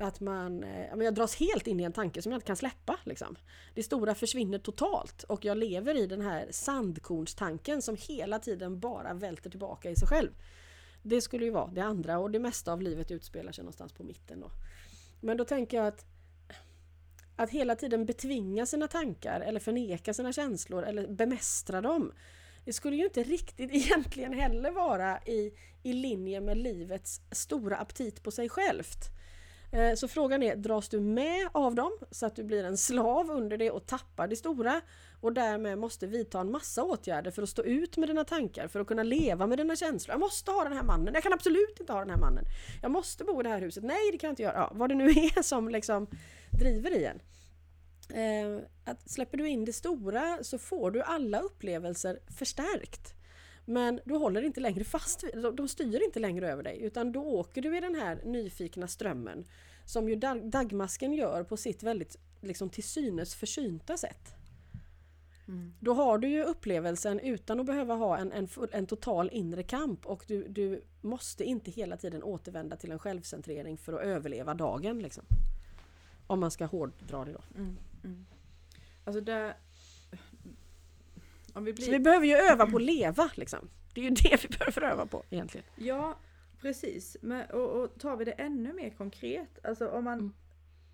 [0.00, 2.98] Att man, eh, jag dras helt in i en tanke som jag inte kan släppa.
[3.04, 3.36] Liksom.
[3.74, 9.14] Det stora försvinner totalt och jag lever i den här sandkornstanken som hela tiden bara
[9.14, 10.30] välter tillbaka i sig själv.
[11.02, 14.02] Det skulle ju vara det andra och det mesta av livet utspelar sig någonstans på
[14.02, 14.50] mitten då.
[15.20, 16.04] Men då tänker jag att
[17.36, 22.12] att hela tiden betvinga sina tankar eller förneka sina känslor eller bemästra dem.
[22.64, 28.22] Det skulle ju inte riktigt egentligen heller vara i, i linje med livets stora aptit
[28.22, 29.10] på sig självt.
[29.72, 33.30] Eh, så frågan är, dras du med av dem så att du blir en slav
[33.30, 34.80] under det och tappar det stora
[35.20, 38.80] och därmed måste vidta en massa åtgärder för att stå ut med dina tankar, för
[38.80, 40.12] att kunna leva med dina känslor.
[40.12, 42.44] Jag måste ha den här mannen, jag kan absolut inte ha den här mannen.
[42.82, 44.56] Jag måste bo i det här huset, nej det kan jag inte göra.
[44.56, 46.06] Ja, vad det nu är som liksom
[46.50, 47.20] driver i en.
[48.12, 53.14] Eh, att släpper du in det stora så får du alla upplevelser förstärkt.
[53.64, 57.22] Men du håller inte längre fast vid, de, styr inte längre över dig utan då
[57.22, 59.44] åker du i den här nyfikna strömmen
[59.84, 64.34] som ju dag, dagmasken gör på sitt väldigt liksom till synes försynta sätt.
[65.48, 65.74] Mm.
[65.80, 70.06] Då har du ju upplevelsen utan att behöva ha en, en, en total inre kamp
[70.06, 74.98] och du, du måste inte hela tiden återvända till en självcentrering för att överleva dagen.
[74.98, 75.24] Liksom.
[76.26, 77.42] Om man ska hårddra det då.
[77.56, 77.76] Mm.
[78.04, 78.26] Mm.
[79.04, 79.54] Alltså där...
[81.52, 81.84] Om vi blir...
[81.84, 83.68] Så vi behöver ju öva på att leva liksom.
[83.94, 85.66] Det är ju det vi behöver öva på egentligen.
[85.76, 86.18] Ja,
[86.60, 87.16] precis.
[87.20, 90.18] Men, och, och tar vi det ännu mer konkret, alltså om man...
[90.18, 90.32] Mm.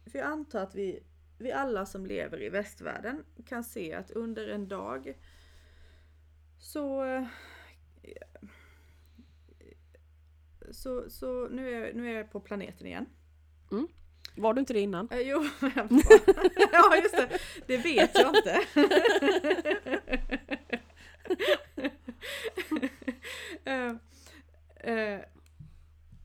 [0.07, 1.03] För jag antar att vi,
[1.39, 5.15] vi alla som lever i västvärlden kan se att under en dag
[6.59, 7.05] så...
[10.71, 13.07] Så, så nu, är, nu är jag på planeten igen.
[14.39, 15.09] Var du inte det innan?
[15.11, 15.45] Eh, jo,
[16.73, 17.39] ja just det.
[17.67, 18.61] Det vet jag inte.
[23.65, 23.95] Eh,
[24.95, 25.21] eh,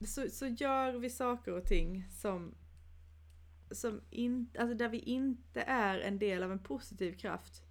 [0.06, 2.54] så, så gör vi saker och ting som,
[3.70, 7.62] som in, alltså där vi inte är en del av en positiv kraft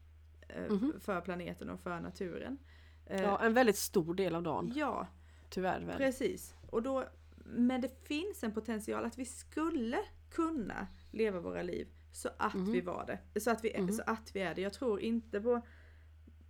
[0.49, 0.93] eh, Mhm.
[0.99, 2.58] för planeten och för naturen.
[3.06, 4.71] Eh, Ja, en väldigt stor del av dagen.
[4.75, 5.08] ja,
[5.49, 5.97] Tyvärr väl.
[5.97, 6.56] Precis.
[6.69, 7.06] Och då,
[7.45, 9.99] men det finns en potential att vi skulle
[10.36, 12.72] kunna leva våra liv så att Mhm.
[12.72, 13.39] vi var det.
[13.39, 13.91] Så att vi, Mhm.
[13.91, 14.62] så att vi är det.
[14.62, 15.62] Jag tror inte på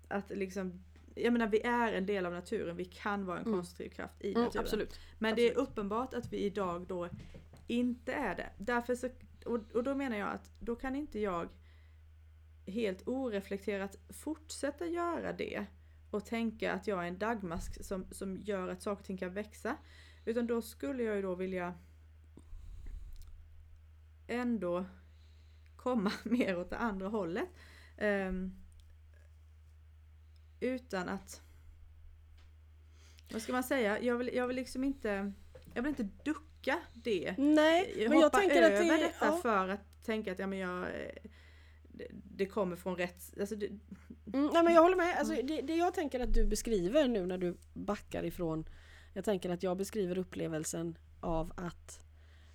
[0.07, 0.83] att liksom
[1.15, 3.57] jag menar vi är en del av naturen, vi kan vara en Mm.
[3.59, 4.63] konstruktiv kraft i Mm, naturen.
[4.63, 4.99] absolut.
[5.19, 5.69] Men det är absolut.
[5.69, 7.09] uppenbart att vi idag då
[7.67, 8.49] inte är det.
[8.57, 9.09] Därför så,
[9.45, 11.49] och, och då menar jag att då kan inte jag
[12.65, 15.65] helt oreflekterat fortsätta göra det
[16.11, 19.33] och tänka att jag är en dagmask som, som gör att saker och ting kan
[19.33, 19.77] växa.
[20.25, 21.73] Utan då skulle jag ju då vilja
[24.27, 24.85] ändå
[25.75, 27.49] komma mer åt det andra hållet.
[28.01, 28.55] Um,
[30.59, 31.41] utan att...
[33.31, 34.01] Vad ska man säga?
[34.01, 35.33] Jag vill, jag vill liksom inte...
[35.73, 37.35] Jag vill inte ducka det.
[37.37, 38.97] Nej, men jag tänker över att det...
[38.97, 39.39] detta Ja.
[39.41, 40.87] för att tänka att ja, men jag,
[41.87, 43.39] det, det kommer från rätt...
[43.39, 43.69] Alltså det,
[44.33, 45.17] Mm, nej men jag håller med.
[45.17, 48.65] Alltså, det, det jag tänker att du beskriver nu när du backar ifrån
[49.13, 52.01] Jag tänker att jag beskriver upplevelsen av att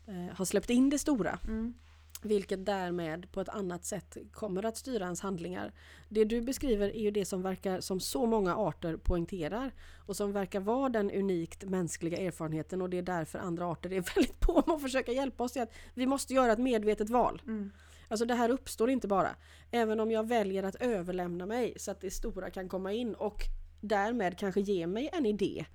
[0.08, 1.38] eh, ha släppt in det stora.
[1.44, 1.74] mm,
[2.22, 5.72] Vilket därmed på ett annat sätt kommer att styra ens handlingar.
[6.08, 9.72] Det du beskriver är ju det som verkar som så många arter poängterar
[10.06, 14.00] och som verkar vara den unikt mänskliga erfarenheten och det är därför andra arter är
[14.14, 17.42] väldigt på med att försöka hjälpa oss att vi måste göra ett medvetet val.
[17.46, 17.72] mm,
[18.08, 19.36] Alltså det här uppstår inte bara.
[19.70, 23.42] Även om jag väljer att överlämna mig så att det stora kan komma in och
[23.80, 25.66] därmed kanske ge mig en idé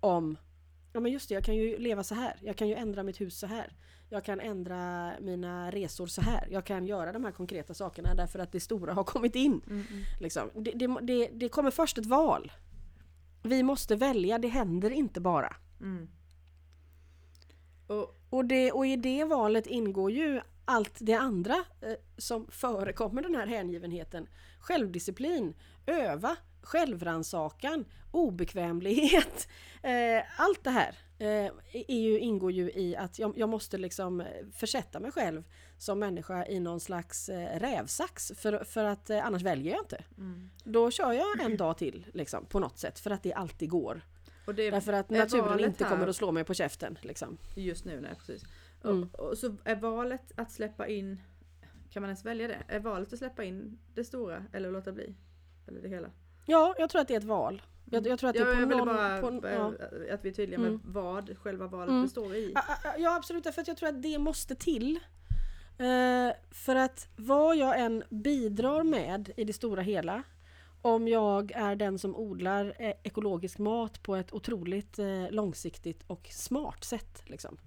[0.00, 0.36] om
[0.92, 2.36] Ja men just det, jag kan ju leva så här.
[2.40, 3.72] Jag kan ju ändra mitt hus så här.
[4.08, 6.48] Jag kan ändra mina resor så här.
[6.50, 9.62] Jag kan göra de här konkreta sakerna därför att det stora har kommit in.
[9.66, 10.04] mm, mm.
[10.20, 10.50] Liksom.
[10.54, 12.52] Det, det, det, det kommer först ett val.
[13.42, 15.56] Vi måste välja, det händer inte bara.
[15.80, 16.08] Mm.
[17.86, 23.22] Och, Och, det, och i det valet ingår ju allt det andra eh, som förekommer
[23.22, 24.28] den här hängivenheten.
[24.60, 25.54] Självdisciplin,
[25.86, 29.48] öva, självrannsakan, obekvämlighet.
[29.82, 34.24] Eh, allt det här eh, är ju, ingår ju i att jag, jag måste liksom
[34.52, 35.44] försätta mig själv
[35.78, 40.04] som människa i någon slags eh, rävsax för, för att eh, annars väljer jag inte.
[40.18, 40.50] mm.
[40.64, 44.00] Då kör jag en dag till liksom, på något sätt för att det alltid går.
[44.46, 46.98] det Därför att naturen inte kommer att slå mig på käften.
[47.02, 47.38] Liksom.
[47.54, 48.42] just nu, nej precis.
[48.84, 49.02] Mm.
[49.02, 51.20] Och, och så är valet att släppa in,
[51.90, 52.62] kan man ens välja det?
[52.68, 55.14] Är valet att släppa in det stora eller låta bli?
[55.68, 56.10] Eller det hela?
[56.46, 57.62] Ja, jag tror att det är ett val.
[57.84, 58.86] Jag, jag tror att det är på jag ville någon...
[58.86, 59.72] bara på, ja.
[60.14, 60.80] att vi är tydliga med Mm.
[60.84, 62.02] vad själva valet Mm.
[62.02, 62.54] består i.
[62.98, 65.00] Ja, absolut, för att jag tror att det måste till.
[65.78, 70.22] Eh, för att vad jag än bidrar med i det stora hela
[70.82, 76.28] om jag är den som odlar eh, ekologisk mat på ett otroligt eh, långsiktigt och
[76.30, 77.22] smart sätt.
[77.26, 77.58] Liksom.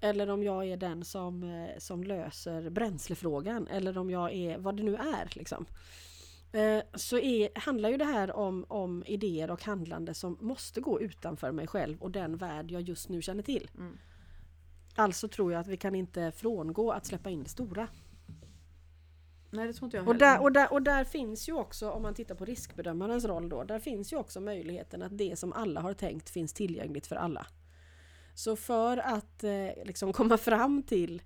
[0.00, 4.76] Eller om jag är den som, eh, som löser bränslefrågan eller om jag är vad
[4.76, 5.32] det nu är.
[5.36, 5.66] Liksom.
[6.52, 11.00] Eh, så är, handlar ju det här om, om idéer och handlande som måste gå
[11.00, 13.70] utanför mig själv och den värld jag just nu känner till.
[13.78, 13.98] Mm.
[14.94, 17.88] Alltså tror jag att vi kan inte frångå att släppa in det stora.
[19.50, 22.02] Nej det tror inte jag Och där, och, där, och där finns ju också, om
[22.02, 25.80] man tittar på riskbedömarens roll då, där finns ju också möjligheten att det som alla
[25.80, 27.46] har tänkt finns tillgängligt för alla.
[28.34, 31.22] Så för att eh, liksom komma fram till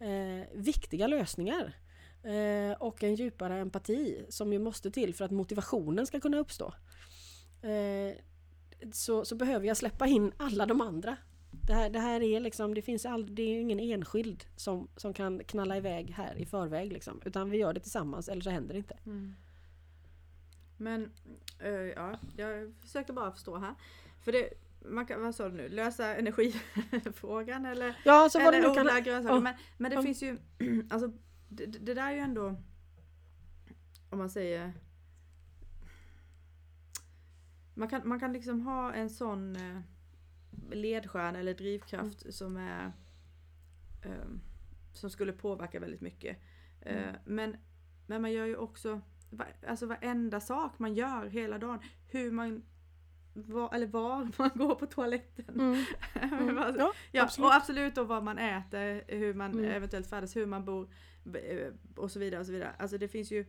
[0.00, 1.76] eh, viktiga lösningar
[2.24, 6.74] eh, och en djupare empati som ju måste till för att motivationen ska kunna uppstå.
[7.62, 8.16] Eh,
[8.92, 11.16] så, så behöver jag släppa in alla de andra.
[11.66, 15.14] Det här, det här är liksom, det finns all, det är ingen enskild som, som
[15.14, 17.20] kan knalla iväg här i förväg liksom.
[17.24, 18.98] Utan vi gör det tillsammans eller så händer det inte.
[19.06, 19.34] Mm.
[20.76, 21.10] Men
[21.58, 23.74] eh, ja, jag försökte bara förstå här.
[24.24, 24.48] För det,
[24.84, 28.86] man kan, vad sa du nu, lösa energifrågan eller, Ja, så det eller nu kan...
[28.86, 29.34] grönsaker.
[29.34, 29.40] ja.
[29.40, 30.02] Men, men det Ja.
[30.02, 30.38] finns ju,
[30.90, 31.12] alltså
[31.56, 32.56] det, det där är ju ändå,
[34.10, 34.72] om man säger,
[37.74, 39.80] man kan, man kan liksom ha en sån eh,
[40.70, 42.32] ledstjärna eller drivkraft Mm.
[42.32, 42.92] som är
[44.02, 44.40] ehm,
[44.92, 46.38] som skulle påverka väldigt mycket.
[46.80, 47.16] Eh, Mm.
[47.24, 47.56] men,
[48.06, 49.00] men man gör ju också,
[49.66, 52.62] alltså varenda sak man gör hela dagen, hur man
[53.34, 55.60] var, eller var man går på toaletten.
[55.60, 55.84] Mm.
[56.32, 56.58] Mm.
[56.58, 57.46] Alltså, Ja, Ja, absolut.
[57.46, 59.64] och absolut då vad man äter, hur man Mm.
[59.64, 60.88] eventuellt färdas, hur man bor
[61.34, 62.40] eh, och så vidare.
[62.40, 62.70] och så vidare.
[62.78, 63.44] Alltså det finns ju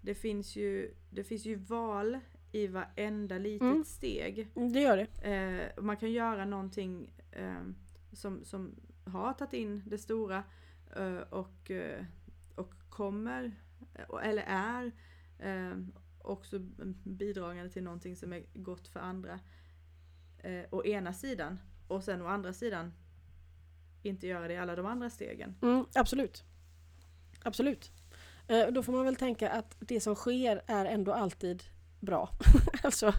[0.00, 2.18] det finns ju, det finns ju val
[2.52, 3.84] i varenda litet Mm.
[3.84, 4.48] steg.
[4.54, 5.28] det gör det.
[5.76, 7.62] Eh, man kan göra någonting eh,
[8.12, 10.42] som, som har tagit in det stora
[10.96, 12.04] eh, och, eh,
[12.54, 13.52] och kommer,
[13.94, 14.92] eh, eller är
[16.28, 16.58] också
[17.04, 19.40] bidragande till någonting som är gott för andra.
[20.38, 21.58] Eh, å ena sidan.
[21.88, 22.92] Och sen å andra sidan
[24.02, 25.54] inte göra det i alla de andra stegen.
[25.62, 26.44] Mm, absolut.
[27.42, 27.92] Absolut.
[28.48, 31.62] Eh, då får man väl tänka att det som sker är ändå alltid
[32.00, 32.30] bra.
[32.82, 33.12] alltså,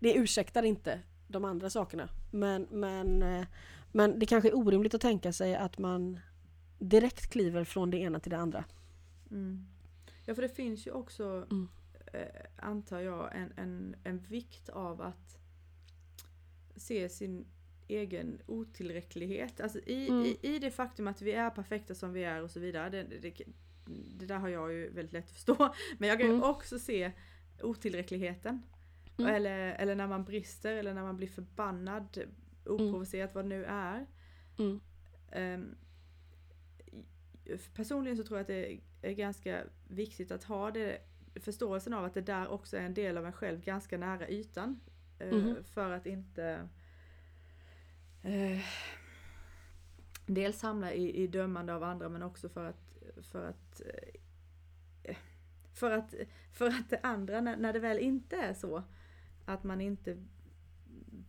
[0.00, 2.08] det ursäktar inte de andra sakerna.
[2.30, 3.46] Men, men, eh,
[3.92, 6.20] men det kanske är orimligt att tänka sig att man
[6.78, 8.64] direkt kliver från det ena till det andra.
[9.30, 9.66] Mm.
[10.24, 11.68] Ja för det finns ju också, Mm.
[12.12, 15.38] Eh, antar jag, en, en, en vikt av att
[16.76, 17.46] se sin
[17.88, 19.60] egen otillräcklighet.
[19.60, 20.24] Alltså i, Mm.
[20.24, 22.90] i, i det faktum att vi är perfekta som vi är och så vidare.
[22.90, 23.42] Det, det,
[24.18, 25.74] det där har jag ju väldigt lätt att förstå.
[25.98, 26.50] Men jag kan ju Mm.
[26.50, 27.12] också se
[27.62, 28.62] otillräckligheten.
[29.18, 29.34] Mm.
[29.34, 32.18] Eller, eller när man brister eller när man blir förbannad,
[32.64, 34.06] oprovocerat vad det nu är.
[34.58, 34.80] Mm.
[35.32, 35.76] Ehm,
[37.74, 40.98] personligen så tror jag att det är ganska viktigt att ha det,
[41.34, 44.80] förståelsen av att det där också är en del av en själv ganska nära ytan.
[45.18, 45.64] Eh, Mhm.
[45.64, 46.68] För att inte
[48.22, 48.58] eh,
[50.26, 53.82] dels hamna i, i dömande av andra men också för att för att
[55.04, 55.16] eh,
[55.74, 56.14] för att,
[56.52, 58.82] för att det andra, när, när det väl inte är så,
[59.44, 60.16] att man inte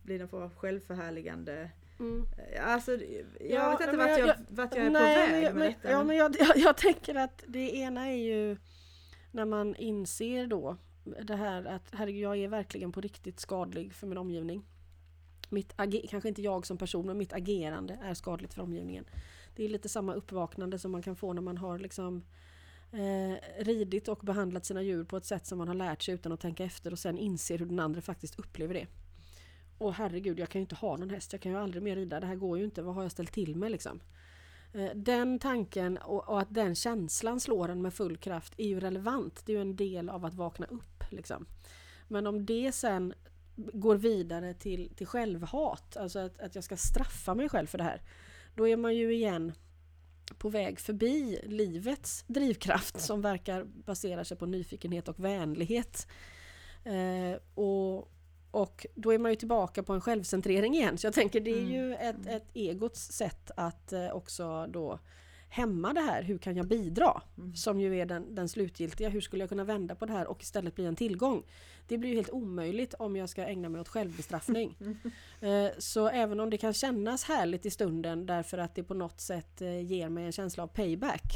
[0.02, 2.26] blir någon form av självförhärligande Mm.
[2.60, 3.02] Alltså, jag
[3.40, 5.54] Ja, vet inte men vart jag- jag, vart jag är Nej, på men väg jag,
[5.54, 5.90] med men, detta.
[5.90, 8.56] ja, men- men jag, jag, jag tänker att det ena är ju
[9.30, 14.06] när man inser då det här att herregud, jag är verkligen på riktigt skadlig för
[14.06, 14.62] min omgivning.
[15.48, 15.76] Mitt
[16.10, 19.04] kanske inte jag som person, men mitt agerande är skadligt för omgivningen.
[19.56, 22.24] Det är lite samma uppvaknande som man kan få när man har liksom
[22.92, 26.32] eh, ridit och behandlat sina djur på ett sätt som man har lärt sig utan
[26.32, 28.86] att tänka efter och sen inser hur den andra faktiskt upplever det.
[29.78, 32.20] Och herregud, jag kan ju inte ha någon häst, jag kan ju aldrig mer rida,
[32.20, 34.00] det här går ju inte, vad har jag ställt till med liksom?
[34.72, 38.80] Eh, den tanken och, och att den känslan slår en med full kraft är ju
[38.80, 39.42] relevant.
[39.46, 41.04] Det är ju en del av att vakna upp.
[41.10, 41.46] Liksom.
[42.08, 43.14] Men om det sen
[43.56, 47.84] går vidare till, till självhat, alltså att, att jag ska straffa mig själv för det
[47.84, 48.02] här.
[48.54, 49.52] Då är man ju igen
[50.38, 56.06] på väg förbi livets drivkraft som verkar basera sig på nyfikenhet och vänlighet.
[56.84, 58.12] Eh, och,
[58.50, 60.98] och då är man ju tillbaka på en självcentrering igen.
[60.98, 61.70] Så jag tänker det är Mm.
[61.72, 64.98] ju ett, ett egots sätt att eh, också då
[65.48, 66.22] hämma det här.
[66.22, 67.22] Hur kan jag bidra?
[67.38, 67.54] Mm.
[67.54, 69.08] Som ju är den, den slutgiltiga.
[69.08, 71.42] Hur skulle jag kunna vända på det här och istället bli en tillgång?
[71.88, 74.76] Det blir ju helt omöjligt om jag ska ägna mig åt självbestraffning.
[75.40, 79.20] Eh, Så även om det kan kännas härligt i stunden därför att det på något
[79.20, 81.32] sätt eh, ger mig en känsla av payback.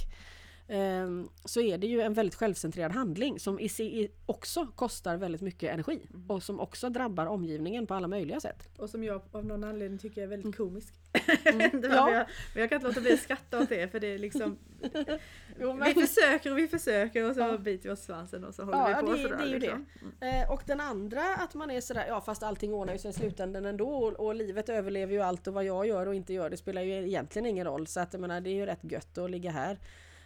[0.68, 5.40] Ehm, Så är det ju en väldigt självcentrerad handling som i sig också kostar väldigt
[5.40, 6.06] mycket energi.
[6.14, 6.30] Mm.
[6.30, 8.68] Och som också drabbar omgivningen på alla möjliga sätt.
[8.78, 10.68] Och som jag av någon anledning tycker är väldigt Mm.
[10.70, 10.94] komisk.
[11.44, 11.70] Mm.
[11.82, 12.10] Ja.
[12.12, 14.58] jag, men jag kan inte låta bli att skratta åt det för det är liksom
[15.84, 17.58] Vi försöker och vi försöker och så Ja.
[17.58, 19.36] biter vi oss svansen och så håller Ja, vi på det- sådär.
[19.36, 19.86] det är ju liksom.
[20.20, 20.42] Mm.
[20.42, 23.14] Eh, och den andra att man är sådär, ja fast allting ordnar ju sig i
[23.14, 26.50] slutändan ändå och, och livet överlever ju allt och vad jag gör och inte gör
[26.50, 27.86] det spelar ju egentligen ingen roll.
[27.86, 29.78] Så att jag menar det är ju rätt gött att ligga här.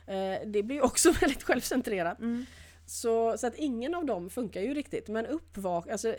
[0.09, 2.19] Eh, det blir också väldigt självcentrerat.
[2.19, 2.47] Mm.
[2.87, 5.09] Så, så att ingen av dem funkar ju riktigt.
[5.09, 6.17] Men uppvak, alltså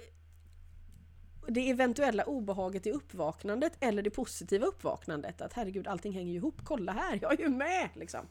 [1.48, 5.42] det eventuella obehaget i uppvaknandet eller det positiva uppvaknandet.
[5.42, 7.90] Att herregud allting hänger ju ihop, kolla här, jag är ju med!
[7.94, 8.26] Liksom.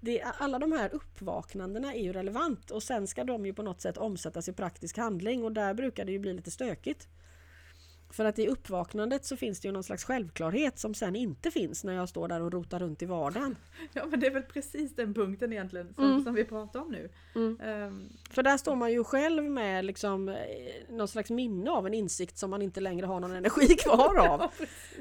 [0.00, 3.80] Det, alla de här uppvaknandena är ju relevant och sen ska de ju på något
[3.80, 7.08] sätt omsättas i praktisk handling och där brukar det ju bli lite stökigt.
[8.16, 11.84] För att i uppvaknandet så finns det ju någon slags självklarhet som sen inte finns
[11.84, 13.56] när jag står där och rotar runt i vardagen.
[13.92, 16.24] Ja men det är väl precis den punkten egentligen som, Mm.
[16.24, 17.08] som vi pratar om nu.
[17.34, 17.60] Mm.
[17.60, 20.36] Ehm, För där står man ju själv med liksom, eh,
[20.88, 24.40] någon slags minne av en insikt som man inte längre har någon energi kvar av.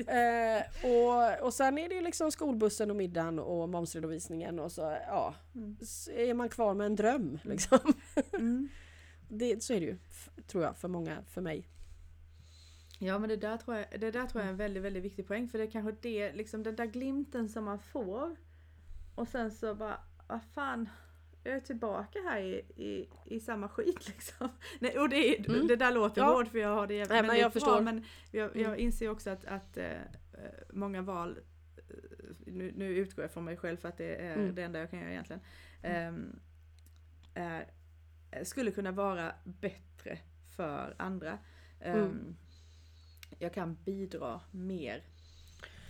[0.08, 0.13] ja.
[0.13, 4.82] Eh, och, och sen är det ju liksom skolbussen och middagen och momsredovisningen och så
[5.08, 5.78] ja, Mm.
[5.82, 7.39] så är man kvar med en dröm.
[7.43, 7.80] Liksom.
[8.34, 8.69] Mm.
[9.30, 9.97] Det, så är det ju,
[10.47, 11.67] tror jag, för många, för mig.
[13.06, 15.28] Ja men det där, tror jag, det där tror jag är en väldigt, väldigt viktig
[15.28, 18.36] poäng för det är kanske det, liksom den där glimten som man får
[19.16, 20.89] och sen så bara, vad fan,
[21.44, 24.50] jag är tillbaka här i, i, i samma skit liksom.
[24.80, 25.68] Nej, och det, Mm.
[25.68, 26.34] det där låter Ja.
[26.34, 27.82] hårt för jag har det jävligt men väldigt jag bra förstår.
[27.82, 28.80] men jag, jag Mm.
[28.80, 29.92] inser också att, att eh,
[30.74, 31.39] många val,
[31.78, 31.84] eh,
[32.46, 34.56] nu, nu utgår jag från mig själv för att det är Mm.
[34.56, 35.42] det enda jag kan göra egentligen,
[35.82, 36.39] ehm,
[37.34, 37.66] är,
[38.44, 40.18] skulle kunna vara bättre
[40.56, 41.38] för andra.
[41.80, 42.36] Mm.
[43.39, 45.04] Jag kan bidra mer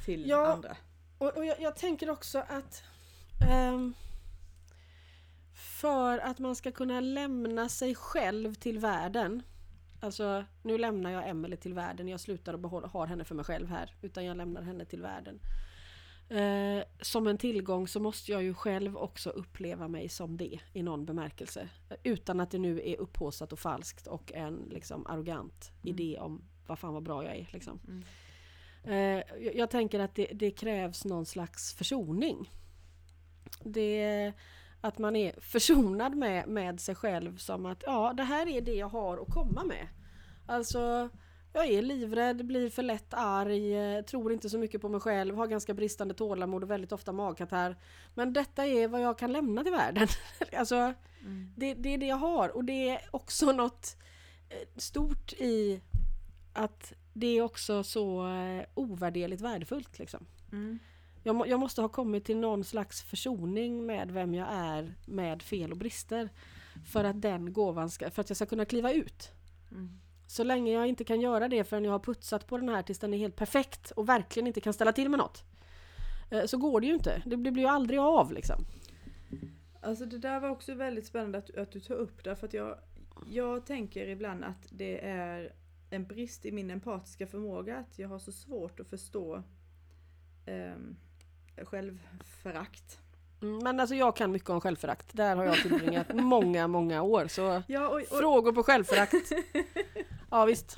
[0.05, 0.47] till Ja.
[0.53, 0.77] andra.
[1.17, 2.83] Och, och jag, jag tänker också att
[3.49, 3.93] ehm,
[5.53, 9.43] för att man ska kunna lämna sig själv till världen
[9.99, 13.45] Alltså nu lämnar jag Emelie till världen, jag slutar och behålla, har henne för mig
[13.45, 15.39] själv här utan jag lämnar henne till världen.
[16.29, 20.83] Eh, som en tillgång så måste jag ju själv också uppleva mig som det i
[20.83, 21.69] någon bemärkelse.
[22.03, 25.95] Utan att det nu är upphaussat och falskt och en liksom arrogant Mm.
[25.95, 27.49] idé om vad fan vad bra jag är.
[27.51, 27.79] Liksom.
[27.87, 28.03] Mm.
[28.83, 32.51] Eh, jag, jag tänker att det, det krävs någon slags försoning.
[33.63, 34.33] Det,
[34.81, 38.73] att man är försonad med, med sig själv som att ja, det här är det
[38.73, 39.87] jag har att komma med.
[40.45, 41.09] Alltså,
[41.53, 45.35] jag är livrädd, blir för lätt arg, eh, tror inte så mycket på mig själv,
[45.35, 47.77] har ganska bristande tålamod och väldigt ofta magkatarr.
[48.13, 50.07] Men detta är vad jag kan lämna till världen.
[50.57, 50.93] alltså,
[51.25, 51.53] Mm.
[51.55, 53.97] det, det är det jag har och det är också något
[54.49, 55.81] eh, stort i
[56.53, 59.99] att det är också så eh, ovärderligt värdefullt.
[59.99, 60.25] Liksom.
[60.51, 60.79] Mm.
[61.23, 65.41] Jag, må, jag måste ha kommit till någon slags försoning med vem jag är med
[65.41, 66.29] fel och brister.
[66.85, 69.31] För att den gåvan ska, för att jag ska kunna kliva ut.
[69.71, 69.99] Mm.
[70.27, 72.99] Så länge jag inte kan göra det förrän jag har putsat på den här tills
[72.99, 75.43] den är helt perfekt och verkligen inte kan ställa till med något.
[76.31, 77.21] eh, Så går det ju inte.
[77.25, 78.65] Det blir ju aldrig av liksom.
[79.81, 82.53] Alltså det där var också väldigt spännande att, att du tar upp det för att
[82.53, 82.77] jag,
[83.29, 85.53] jag tänker ibland att det är
[85.93, 89.43] en brist i min empatiska förmåga att jag har så svårt att förstå
[90.47, 90.95] um,
[91.65, 92.99] självförakt.
[93.41, 95.13] Mm, Men alltså jag kan mycket om självförakt.
[95.13, 97.27] Där har jag tillbringat många, många år.
[97.27, 99.13] Så Ja, och, och, frågor på självförakt.
[100.29, 100.77] Ja visst.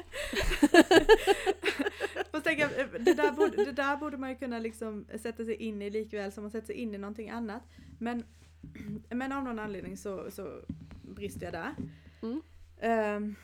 [2.44, 5.82] Tänka, eh, det, där borde, det där borde man ju kunna liksom sätta sig in
[5.82, 7.62] i likväl som man sätter sig in i någonting annat.
[8.00, 8.24] Men,
[9.10, 10.62] men av någon anledning så, så
[11.02, 11.76] brister jag där.
[12.22, 12.42] Mm.
[12.80, 13.36] Ehm,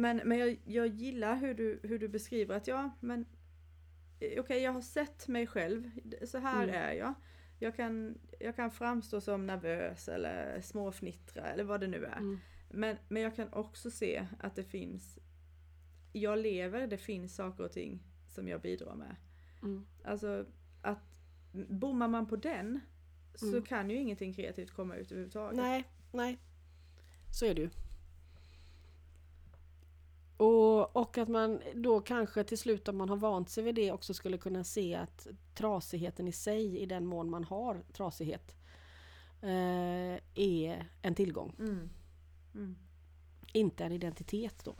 [0.00, 3.26] men men jag, jag gillar hur du, hur du beskriver att ja, men
[4.20, 5.90] eh, okej jag har sett mig själv,
[6.26, 6.74] så här Mm.
[6.74, 7.14] är jag.
[7.58, 12.16] Jag kan, jag kan framstå som nervös eller småfnittra eller vad det nu är.
[12.16, 12.38] Mm.
[12.70, 15.18] Men, men jag kan också se att det finns,
[16.12, 19.16] jag lever, det finns saker och ting som jag bidrar med.
[19.62, 19.86] Mm.
[20.04, 20.46] Alltså
[20.82, 21.20] att
[21.68, 22.80] bommar man på den
[23.34, 23.62] så Mm.
[23.62, 25.56] kan ju ingenting kreativt komma ut överhuvudtaget.
[25.56, 26.38] Nej, nej.
[27.32, 27.70] Så är det ju.
[30.40, 33.92] Och, och att man då kanske till slut om man har vant sig vid det
[33.92, 38.54] också skulle kunna se att trasigheten i sig i den mån man har trasighet
[39.42, 41.54] eh, är en tillgång.
[41.58, 41.90] Mm.
[42.54, 42.76] Mm.
[43.52, 44.74] Inte en identitet då.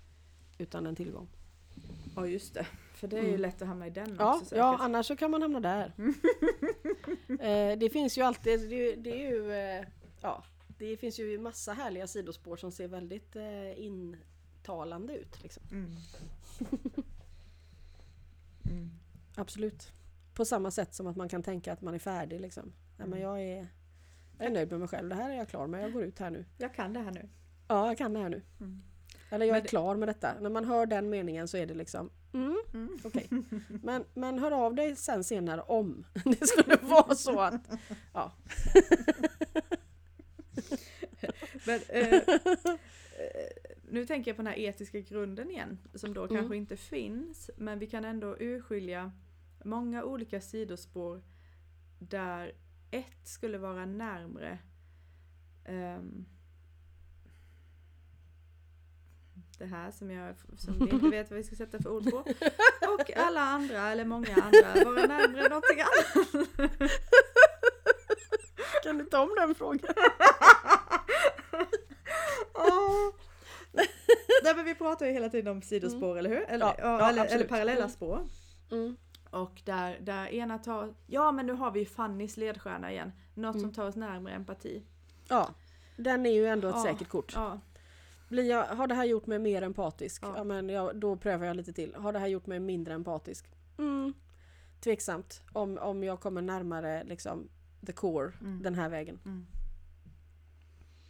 [0.58, 1.28] Utan en tillgång.
[2.16, 3.40] Ja just det, för det är ju Mm.
[3.40, 4.58] lätt att hamna i den Ja, också säkert.
[4.58, 5.92] ja, annars så kan man hamna där.
[7.28, 9.86] eh, det finns ju alltid, det, det är ju, eh,
[10.20, 10.44] ja,
[10.78, 13.80] det finns ju massa härliga sidospår som ser väldigt eh,
[14.61, 15.42] intalande ut.
[15.42, 15.62] Liksom.
[15.72, 15.90] Mm.
[18.70, 18.90] Mm.
[19.34, 19.92] Absolut.
[20.34, 22.40] På samma sätt som att man kan tänka att man är färdig.
[22.40, 22.64] Liksom.
[22.96, 23.20] Nej, men Mm.
[23.22, 23.68] jag, är,
[24.38, 25.08] jag är nöjd med mig själv.
[25.08, 25.82] Det här är jag klar med.
[25.84, 26.44] Jag går ut här nu.
[26.58, 27.28] Jag kan det här nu.
[27.68, 28.42] Ja, jag kan det här nu.
[28.61, 28.82] Mm.
[29.30, 30.34] Eller jag är det- klar med detta.
[30.40, 32.98] När man hör den meningen så är det liksom mm, Mm.
[33.04, 33.28] okej.
[33.82, 37.62] Men, men hör av dig sen senare om det skulle vara så att
[38.14, 38.32] ja.
[41.66, 42.22] Men, eh,
[43.91, 46.36] nu tänker jag på den här etiska grunden igen, som då Mm.
[46.36, 49.12] kanske inte finns, men vi kan ändå urskilja
[49.64, 51.22] många olika sidospår
[51.99, 52.53] där
[52.91, 54.59] ett skulle vara närmre
[55.64, 56.24] ehm,
[59.59, 62.16] det här som, jag, som vi inte vet vad vi ska sätta för ord på.
[62.95, 66.38] Och alla andra, eller många andra, vara närmre någonting annat.
[68.82, 69.95] Kan du ta om den frågan?
[74.51, 76.44] Nej men vi pratar ju hela tiden om sidospår, eller hur?
[76.48, 77.90] Eller, Ja, ja, eller, eller parallella Mm.
[77.90, 78.28] spår.
[78.70, 78.96] Mm.
[79.30, 83.12] Och där, där ena tar, ja men nu har vi ju Fannys ledstjärna igen.
[83.34, 83.61] Något Mm.
[83.61, 84.82] som tar oss närmare empati.
[85.28, 85.48] Ja,
[85.96, 86.82] den är ju ändå ett Ja.
[86.82, 87.32] säkert kort.
[87.36, 87.61] Ja,
[88.28, 90.22] Blir jag, har det här gjort mig mer empatisk?
[90.24, 90.32] Ja.
[90.36, 90.44] Ja.
[90.44, 91.94] men jag, då prövar jag lite till.
[91.94, 93.46] Har det här gjort mig mindre empatisk?
[93.78, 94.14] Mm.
[94.80, 95.42] Tveksamt.
[95.53, 97.48] Om, om jag kommer närmare liksom
[97.86, 98.62] the core Mm.
[98.62, 99.18] den här vägen.
[99.24, 99.46] mm.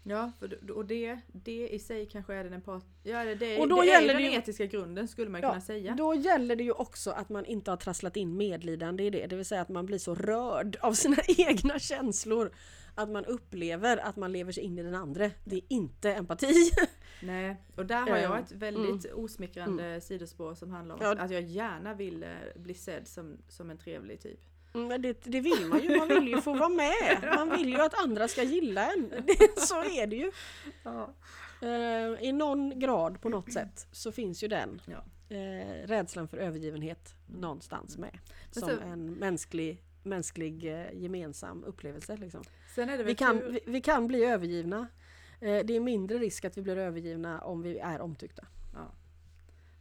[0.03, 2.85] Ja för, och det, det i sig kanske är den empat...
[3.03, 5.41] Ja, det, det, Och då det är ju gäller den ju- etiska grunden skulle man
[5.43, 5.95] Ja, kunna säga.
[5.95, 9.27] Då gäller det ju också att man inte har trasslat in medlidande i det.
[9.27, 12.51] Det vill säga att man blir så rörd av sina egna känslor
[12.95, 15.31] att man upplever att man lever sig in i den andra.
[15.45, 16.71] Det är inte empati.
[17.23, 21.13] Nej, och där har jag Ehm, ett väldigt osmickrande sidospår som handlar om Ja.
[21.25, 24.41] att jag gärna vill eh, bli sedd som, som en trevlig typ.
[24.75, 25.97] Mm, det, det vill man ju.
[25.99, 27.19] Man vill ju få vara med.
[27.37, 29.09] Man vill ju att andra ska gilla en.
[29.09, 30.31] Det, så är det ju.
[30.83, 31.15] Ja.
[31.63, 35.05] Eh, I någon grad på något sätt så finns ju den Ja.
[35.37, 38.19] eh, rädslan för övergivenhet någonstans med.
[38.51, 42.17] Som så- en mänsklig, mänsklig eh, gemensam upplevelse.
[42.17, 42.43] Liksom.
[43.05, 44.87] Vi, kan, vi, vi kan bli övergivna.
[45.41, 48.45] Eh, det är mindre risk att vi blir övergivna om vi är omtyckta.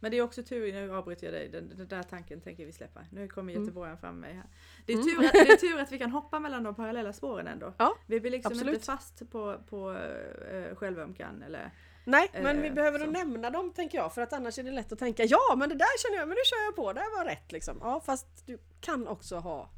[0.00, 2.72] Men det är också tur, nu avbryter jag dig, den, den där tanken tänker vi
[2.72, 3.00] släppa.
[3.12, 3.62] Nu kommer Mm.
[3.64, 4.44] göteborgaren fram mig här.
[4.86, 5.06] Det är, Mm.
[5.08, 7.72] tur att, det är tur att vi kan hoppa mellan de parallella spåren ändå.
[7.78, 8.74] Ja, vi blir liksom absolut.
[8.74, 11.70] inte fast på, på uh, självömkan eller...
[12.04, 14.14] Nej, men vi Eh, behöver nog nämna dem tänker jag.
[14.14, 16.34] För att annars är det lätt att tänka ja men det där känner jag, men
[16.34, 17.78] nu kör jag på, det var rätt liksom.
[17.80, 19.70] Ja fast du kan också ha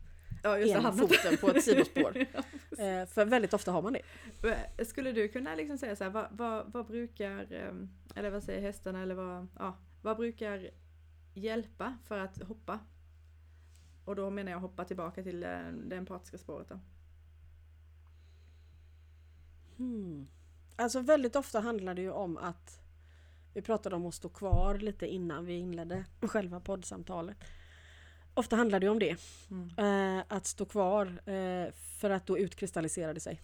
[0.45, 2.16] Ja, just det, en hamnat- foten på ett sidospår.
[2.79, 4.85] Eh, för väldigt ofta har man det.
[4.85, 7.47] Skulle du kunna liksom säga så här, vad, vad, vad brukar,
[8.14, 10.70] eller vad säger hästarna, eller vad, ja, vad brukar
[11.34, 12.80] hjälpa för att hoppa?
[14.05, 16.78] Och då menar jag hoppa tillbaka till det empatiska spåret då.
[19.76, 20.28] Hmm.
[20.76, 22.80] Alltså väldigt ofta handlar det ju om att
[23.55, 27.36] vi pratade om att stå kvar lite innan vi inledde själva poddsamtalet.
[28.34, 29.16] Ofta handlar det om det.
[29.50, 30.18] Mm.
[30.18, 33.40] Eh, att stå kvar eh, för att då utkristalliserar det sig.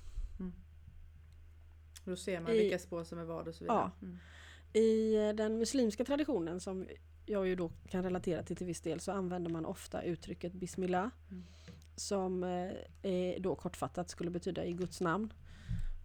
[2.04, 3.78] Då ser man I- vilka spår som är vad och så vidare.
[4.00, 4.06] Ja.
[4.06, 4.18] Mm.
[4.78, 6.86] I den muslimska traditionen som
[7.26, 11.10] jag ju då kan relatera till till viss del så använder man ofta uttrycket Bismillah.
[11.30, 11.44] Mm.
[11.96, 12.42] Som
[13.02, 15.32] eh, då kortfattat skulle betyda i Guds namn.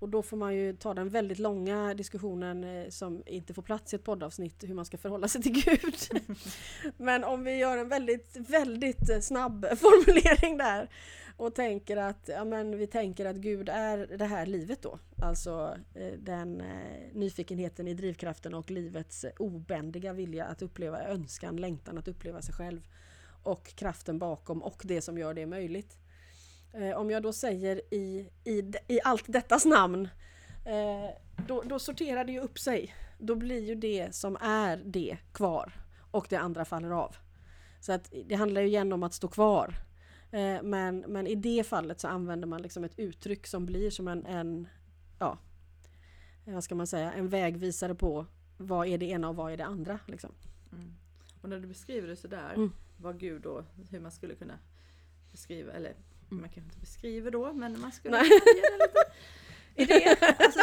[0.03, 3.93] Och då får man ju ta den väldigt långa diskussionen eh, som inte får plats
[3.93, 5.95] i ett poddavsnitt hur man ska förhålla sig till Gud.
[6.97, 10.89] Men om vi gör en väldigt, väldigt eh, snabb formulering där
[11.37, 14.99] och tänker att, ja, men vi tänker att Gud är det här livet då.
[15.17, 16.63] Alltså eh, den
[17.13, 22.87] nyfikenheten i drivkraften och livets obändiga vilja att uppleva önskan, längtan att uppleva sig själv.
[23.43, 25.97] Och kraften bakom och det som gör det möjligt.
[26.73, 30.09] Eh, om jag då säger i, i, i allt dettas namn
[30.65, 31.09] eh,
[31.47, 32.95] då, då sorterar det ju upp sig.
[33.19, 35.73] Då blir ju det som är det kvar
[36.11, 37.15] och det andra faller av.
[37.79, 39.75] Så att det handlar ju igen om att stå kvar.
[40.31, 44.07] Eh, men, men i det fallet så använder man liksom ett uttryck som blir som
[44.07, 44.67] en, en
[45.19, 45.37] ja,
[46.45, 48.25] vad ska man säga, en vägvisare på
[48.57, 49.99] vad är det ena och vad är det andra.
[50.07, 50.31] Liksom.
[50.71, 50.93] Mm.
[51.41, 52.71] Och när du beskriver det sådär, Mm.
[52.97, 54.59] vad Gud då, hur man skulle kunna
[55.31, 55.93] beskriva, eller.
[56.41, 58.29] Man kanske inte beskriver då, men man skulle Nej.
[58.29, 58.79] kunna ge en
[59.77, 60.17] liten idé.
[60.39, 60.59] Alltså,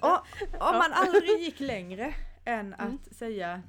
[0.00, 0.26] och,
[0.70, 2.98] om man aldrig gick längre än att Mm.
[3.10, 3.62] säga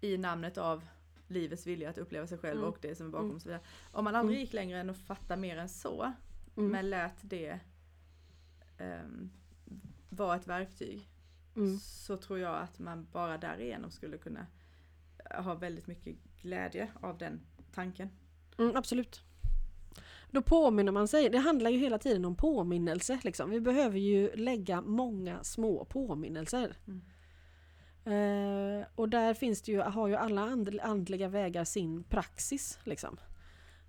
[0.00, 0.84] i namnet av
[1.28, 2.68] livets vilja att uppleva sig själv Mm.
[2.70, 3.38] och det som är bakom Mm.
[3.38, 3.60] vidare.
[3.92, 4.44] Om man aldrig Mm.
[4.44, 6.12] gick längre än att fatta mer än så,
[6.56, 6.70] Mm.
[6.70, 7.60] men lät det
[8.78, 9.30] um,
[10.08, 11.08] vara ett verktyg
[11.56, 11.78] Mm.
[11.78, 14.46] så tror jag att man bara därigenom skulle kunna
[15.30, 17.40] ha väldigt mycket glädje av den
[17.72, 18.10] tanken.
[18.58, 19.22] Mm, absolut.
[20.30, 21.30] Då påminner man sig.
[21.30, 23.18] Det handlar ju hela tiden om påminnelse.
[23.22, 23.50] Liksom.
[23.50, 26.76] Vi behöver ju lägga många små påminnelser.
[26.86, 27.02] Mm.
[28.04, 32.78] Eh, och där finns det ju, har ju alla and, andliga vägar sin praxis.
[32.84, 33.16] Liksom.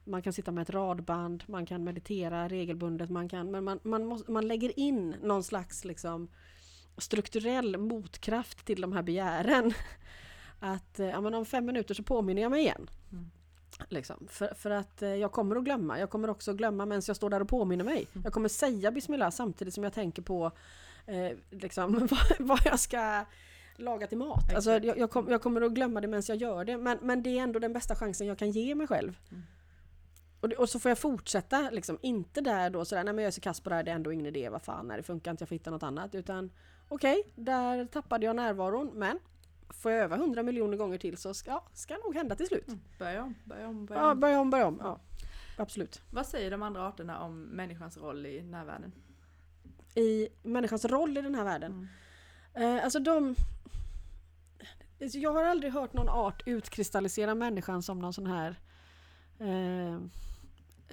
[0.03, 4.05] Man kan sitta med ett radband, man kan meditera regelbundet, man kan, men man, man,
[4.05, 6.27] måste, man lägger in någon slags liksom,
[6.97, 9.73] strukturell motkraft till de här begären.
[10.59, 12.89] Att eh, ja, men om fem minuter så påminner jag mig igen.
[13.11, 13.31] Mm.
[13.89, 14.27] Liksom.
[14.29, 15.99] För, för att eh, jag kommer att glömma.
[15.99, 18.07] Jag kommer också att glömma medan jag står där och påminner mig.
[18.13, 18.23] Mm.
[18.23, 20.51] Jag kommer säga Bismillah samtidigt som jag tänker på
[21.05, 23.25] eh, liksom, vad, vad jag ska
[23.75, 24.53] laga till mat.
[24.55, 26.77] Alltså, jag, jag, kom, jag kommer att glömma det medan jag gör det.
[26.77, 29.19] Men, men det är ändå den bästa chansen jag kan ge mig själv.
[29.31, 29.43] Mm.
[30.39, 33.27] Och, det, och så får jag fortsätta, liksom, inte där då sådär, nej men jag
[33.27, 35.03] är så kass på det här, det är ändå ingen idé, vad fan, nej, det
[35.03, 36.15] funkar inte, jag får hitta något annat.
[36.15, 36.51] Utan
[36.87, 39.19] okej, där tappade jag närvaron, men
[39.69, 42.67] får jag öva hundra miljoner gånger till så ska, ja, ska nog hända till slut.
[42.67, 42.79] Mm.
[42.99, 44.19] Börja om, börja om, börja Ja, om.
[44.19, 44.77] börja om, börja om.
[44.81, 44.99] Ja,
[45.57, 46.01] absolut.
[46.11, 48.91] Vad säger de andra arterna om människans roll i närvärlden?
[49.95, 51.87] I människans roll i den här världen.
[52.53, 53.35] Eh, alltså de...
[54.99, 58.55] Jag har aldrig hört någon art utkristallisera människan som någon sån här...
[59.39, 59.99] Eh,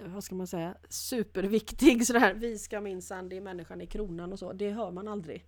[0.06, 0.74] vad ska man säga?
[0.88, 2.34] Superviktig sådär.
[2.34, 4.52] Vi ska minsann, det är människan i kronan och så.
[4.52, 5.44] Det hör man aldrig.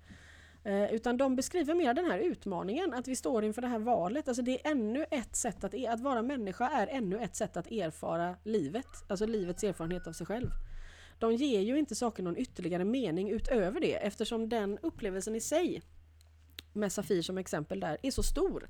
[0.65, 4.29] Eh, utan de beskriver mer den här utmaningen, att vi står inför det här valet.
[4.29, 7.57] Alltså det är ännu ett sätt att, e- att vara människa är ännu ett sätt
[7.57, 8.87] att erfara livet.
[9.09, 10.51] Alltså livets erfarenhet av sig själv.
[11.19, 15.83] De ger ju inte saker någon ytterligare mening utöver det eftersom den upplevelsen i sig,
[16.73, 18.69] med Safir som exempel där, är så stor.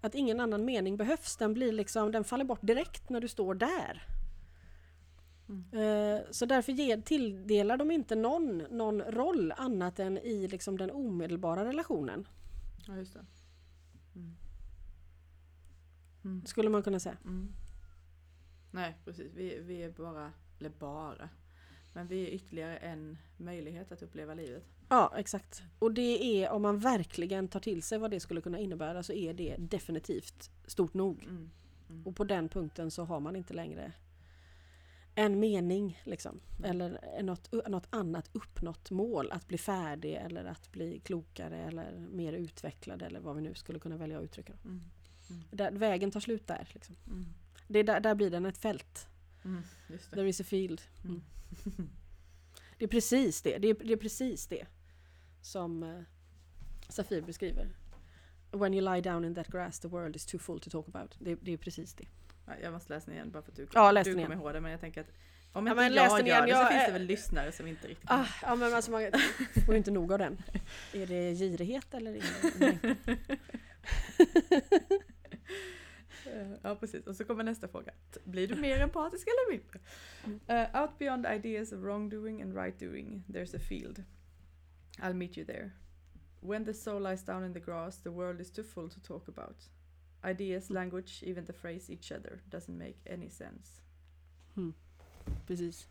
[0.00, 1.36] Att ingen annan mening behövs.
[1.36, 4.06] Den, blir liksom, den faller bort direkt när du står där.
[5.48, 11.64] Eh, Så därför tilldelar de inte någon, någon roll annat än i liksom den omedelbara
[11.64, 12.28] relationen.
[12.86, 13.24] Ja, just det.
[14.14, 14.36] Mm.
[16.24, 16.46] Mm.
[16.46, 17.16] Skulle man kunna säga.
[17.24, 17.52] Mm.
[18.70, 19.32] Nej, precis.
[19.34, 21.28] Vi, vi är bara, eller bara,
[21.92, 24.64] men vi är ytterligare en möjlighet att uppleva livet.
[24.88, 25.62] Ja, exakt.
[25.78, 29.12] Och det är, om man verkligen tar till sig vad det skulle kunna innebära så
[29.12, 31.22] är det definitivt stort nog.
[31.22, 31.50] Mm.
[31.90, 32.06] Mm.
[32.06, 33.92] Och på den punkten så har man inte längre
[35.18, 36.40] en mening liksom.
[36.58, 36.70] Mm.
[36.70, 39.32] Eller något, något annat uppnått mål.
[39.32, 43.78] Att bli färdig eller att bli klokare eller mer utvecklad eller vad vi nu skulle
[43.78, 44.52] kunna välja att uttrycka.
[44.62, 44.68] det.
[44.68, 44.82] Mm.
[45.50, 46.68] Där, vägen tar slut där.
[46.74, 46.96] Liksom.
[47.06, 47.24] Mm.
[47.68, 49.08] Det är där, där blir den ett fält.
[49.44, 49.62] Mm.
[49.88, 50.16] Just det.
[50.16, 50.82] There is a field.
[51.04, 51.22] Mm.
[52.78, 53.58] Det är precis det.
[53.58, 54.66] Det är, det är precis det
[55.42, 56.00] som eh,
[56.88, 57.68] Safir beskriver.
[58.52, 61.16] When you lie down in that grass the world is too full to talk about.
[61.18, 62.04] Det, det är precis det.
[62.46, 64.52] Ja, Jag måste läsa den igen bara för att du, Ja, läs du kommer ihåg
[64.52, 64.60] det.
[64.60, 65.12] Men jag tänker att
[65.52, 66.46] om Ja, inte läs jag den gör igen.
[66.48, 69.02] det så Jag finns det väl lyssnare som inte riktigt Ah, ja men alltså man
[69.66, 70.38] får ju inte nog av den.
[70.92, 72.16] Är det girighet eller?
[72.16, 72.22] Eh,
[76.62, 77.92] Ja precis, och så kommer nästa fråga.
[78.24, 79.78] Blir du mer empatisk eller mindre?
[80.46, 84.04] Eh, out beyond ideas of wrongdoing and right doing, there's a field.
[84.98, 85.70] I'll meet you there.
[86.40, 89.28] When the soul lies down in the grass, the world is too full to talk
[89.28, 89.56] about.
[90.24, 93.82] Ideas, language, even the phrase each other doesn't make any sense.
[95.46, 95.88] Precis.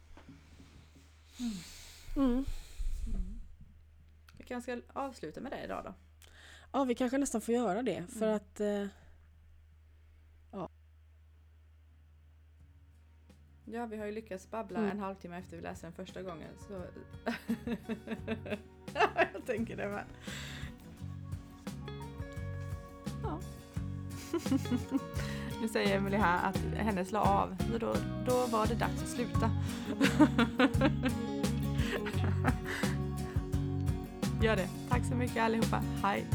[2.16, 2.46] Mm.
[4.38, 5.94] Vi kanske ska avsluta med det idag då.
[6.72, 8.36] Ja, vi kanske nästan får göra det för Mm.
[8.36, 8.88] att eh,
[13.68, 14.92] Ja, vi har ju lyckats babbla Mm.
[14.92, 16.50] en halvtimme efter vi läste den första gången.
[16.68, 16.74] Så...
[19.34, 20.06] jag tänker det med.
[25.62, 27.56] nu säger Emelie här att hennes la av.
[27.72, 29.52] Så då, då var det dags att sluta.
[34.42, 34.70] Gör det.
[34.90, 35.84] Tack så mycket allihopa.
[36.04, 36.26] Hej!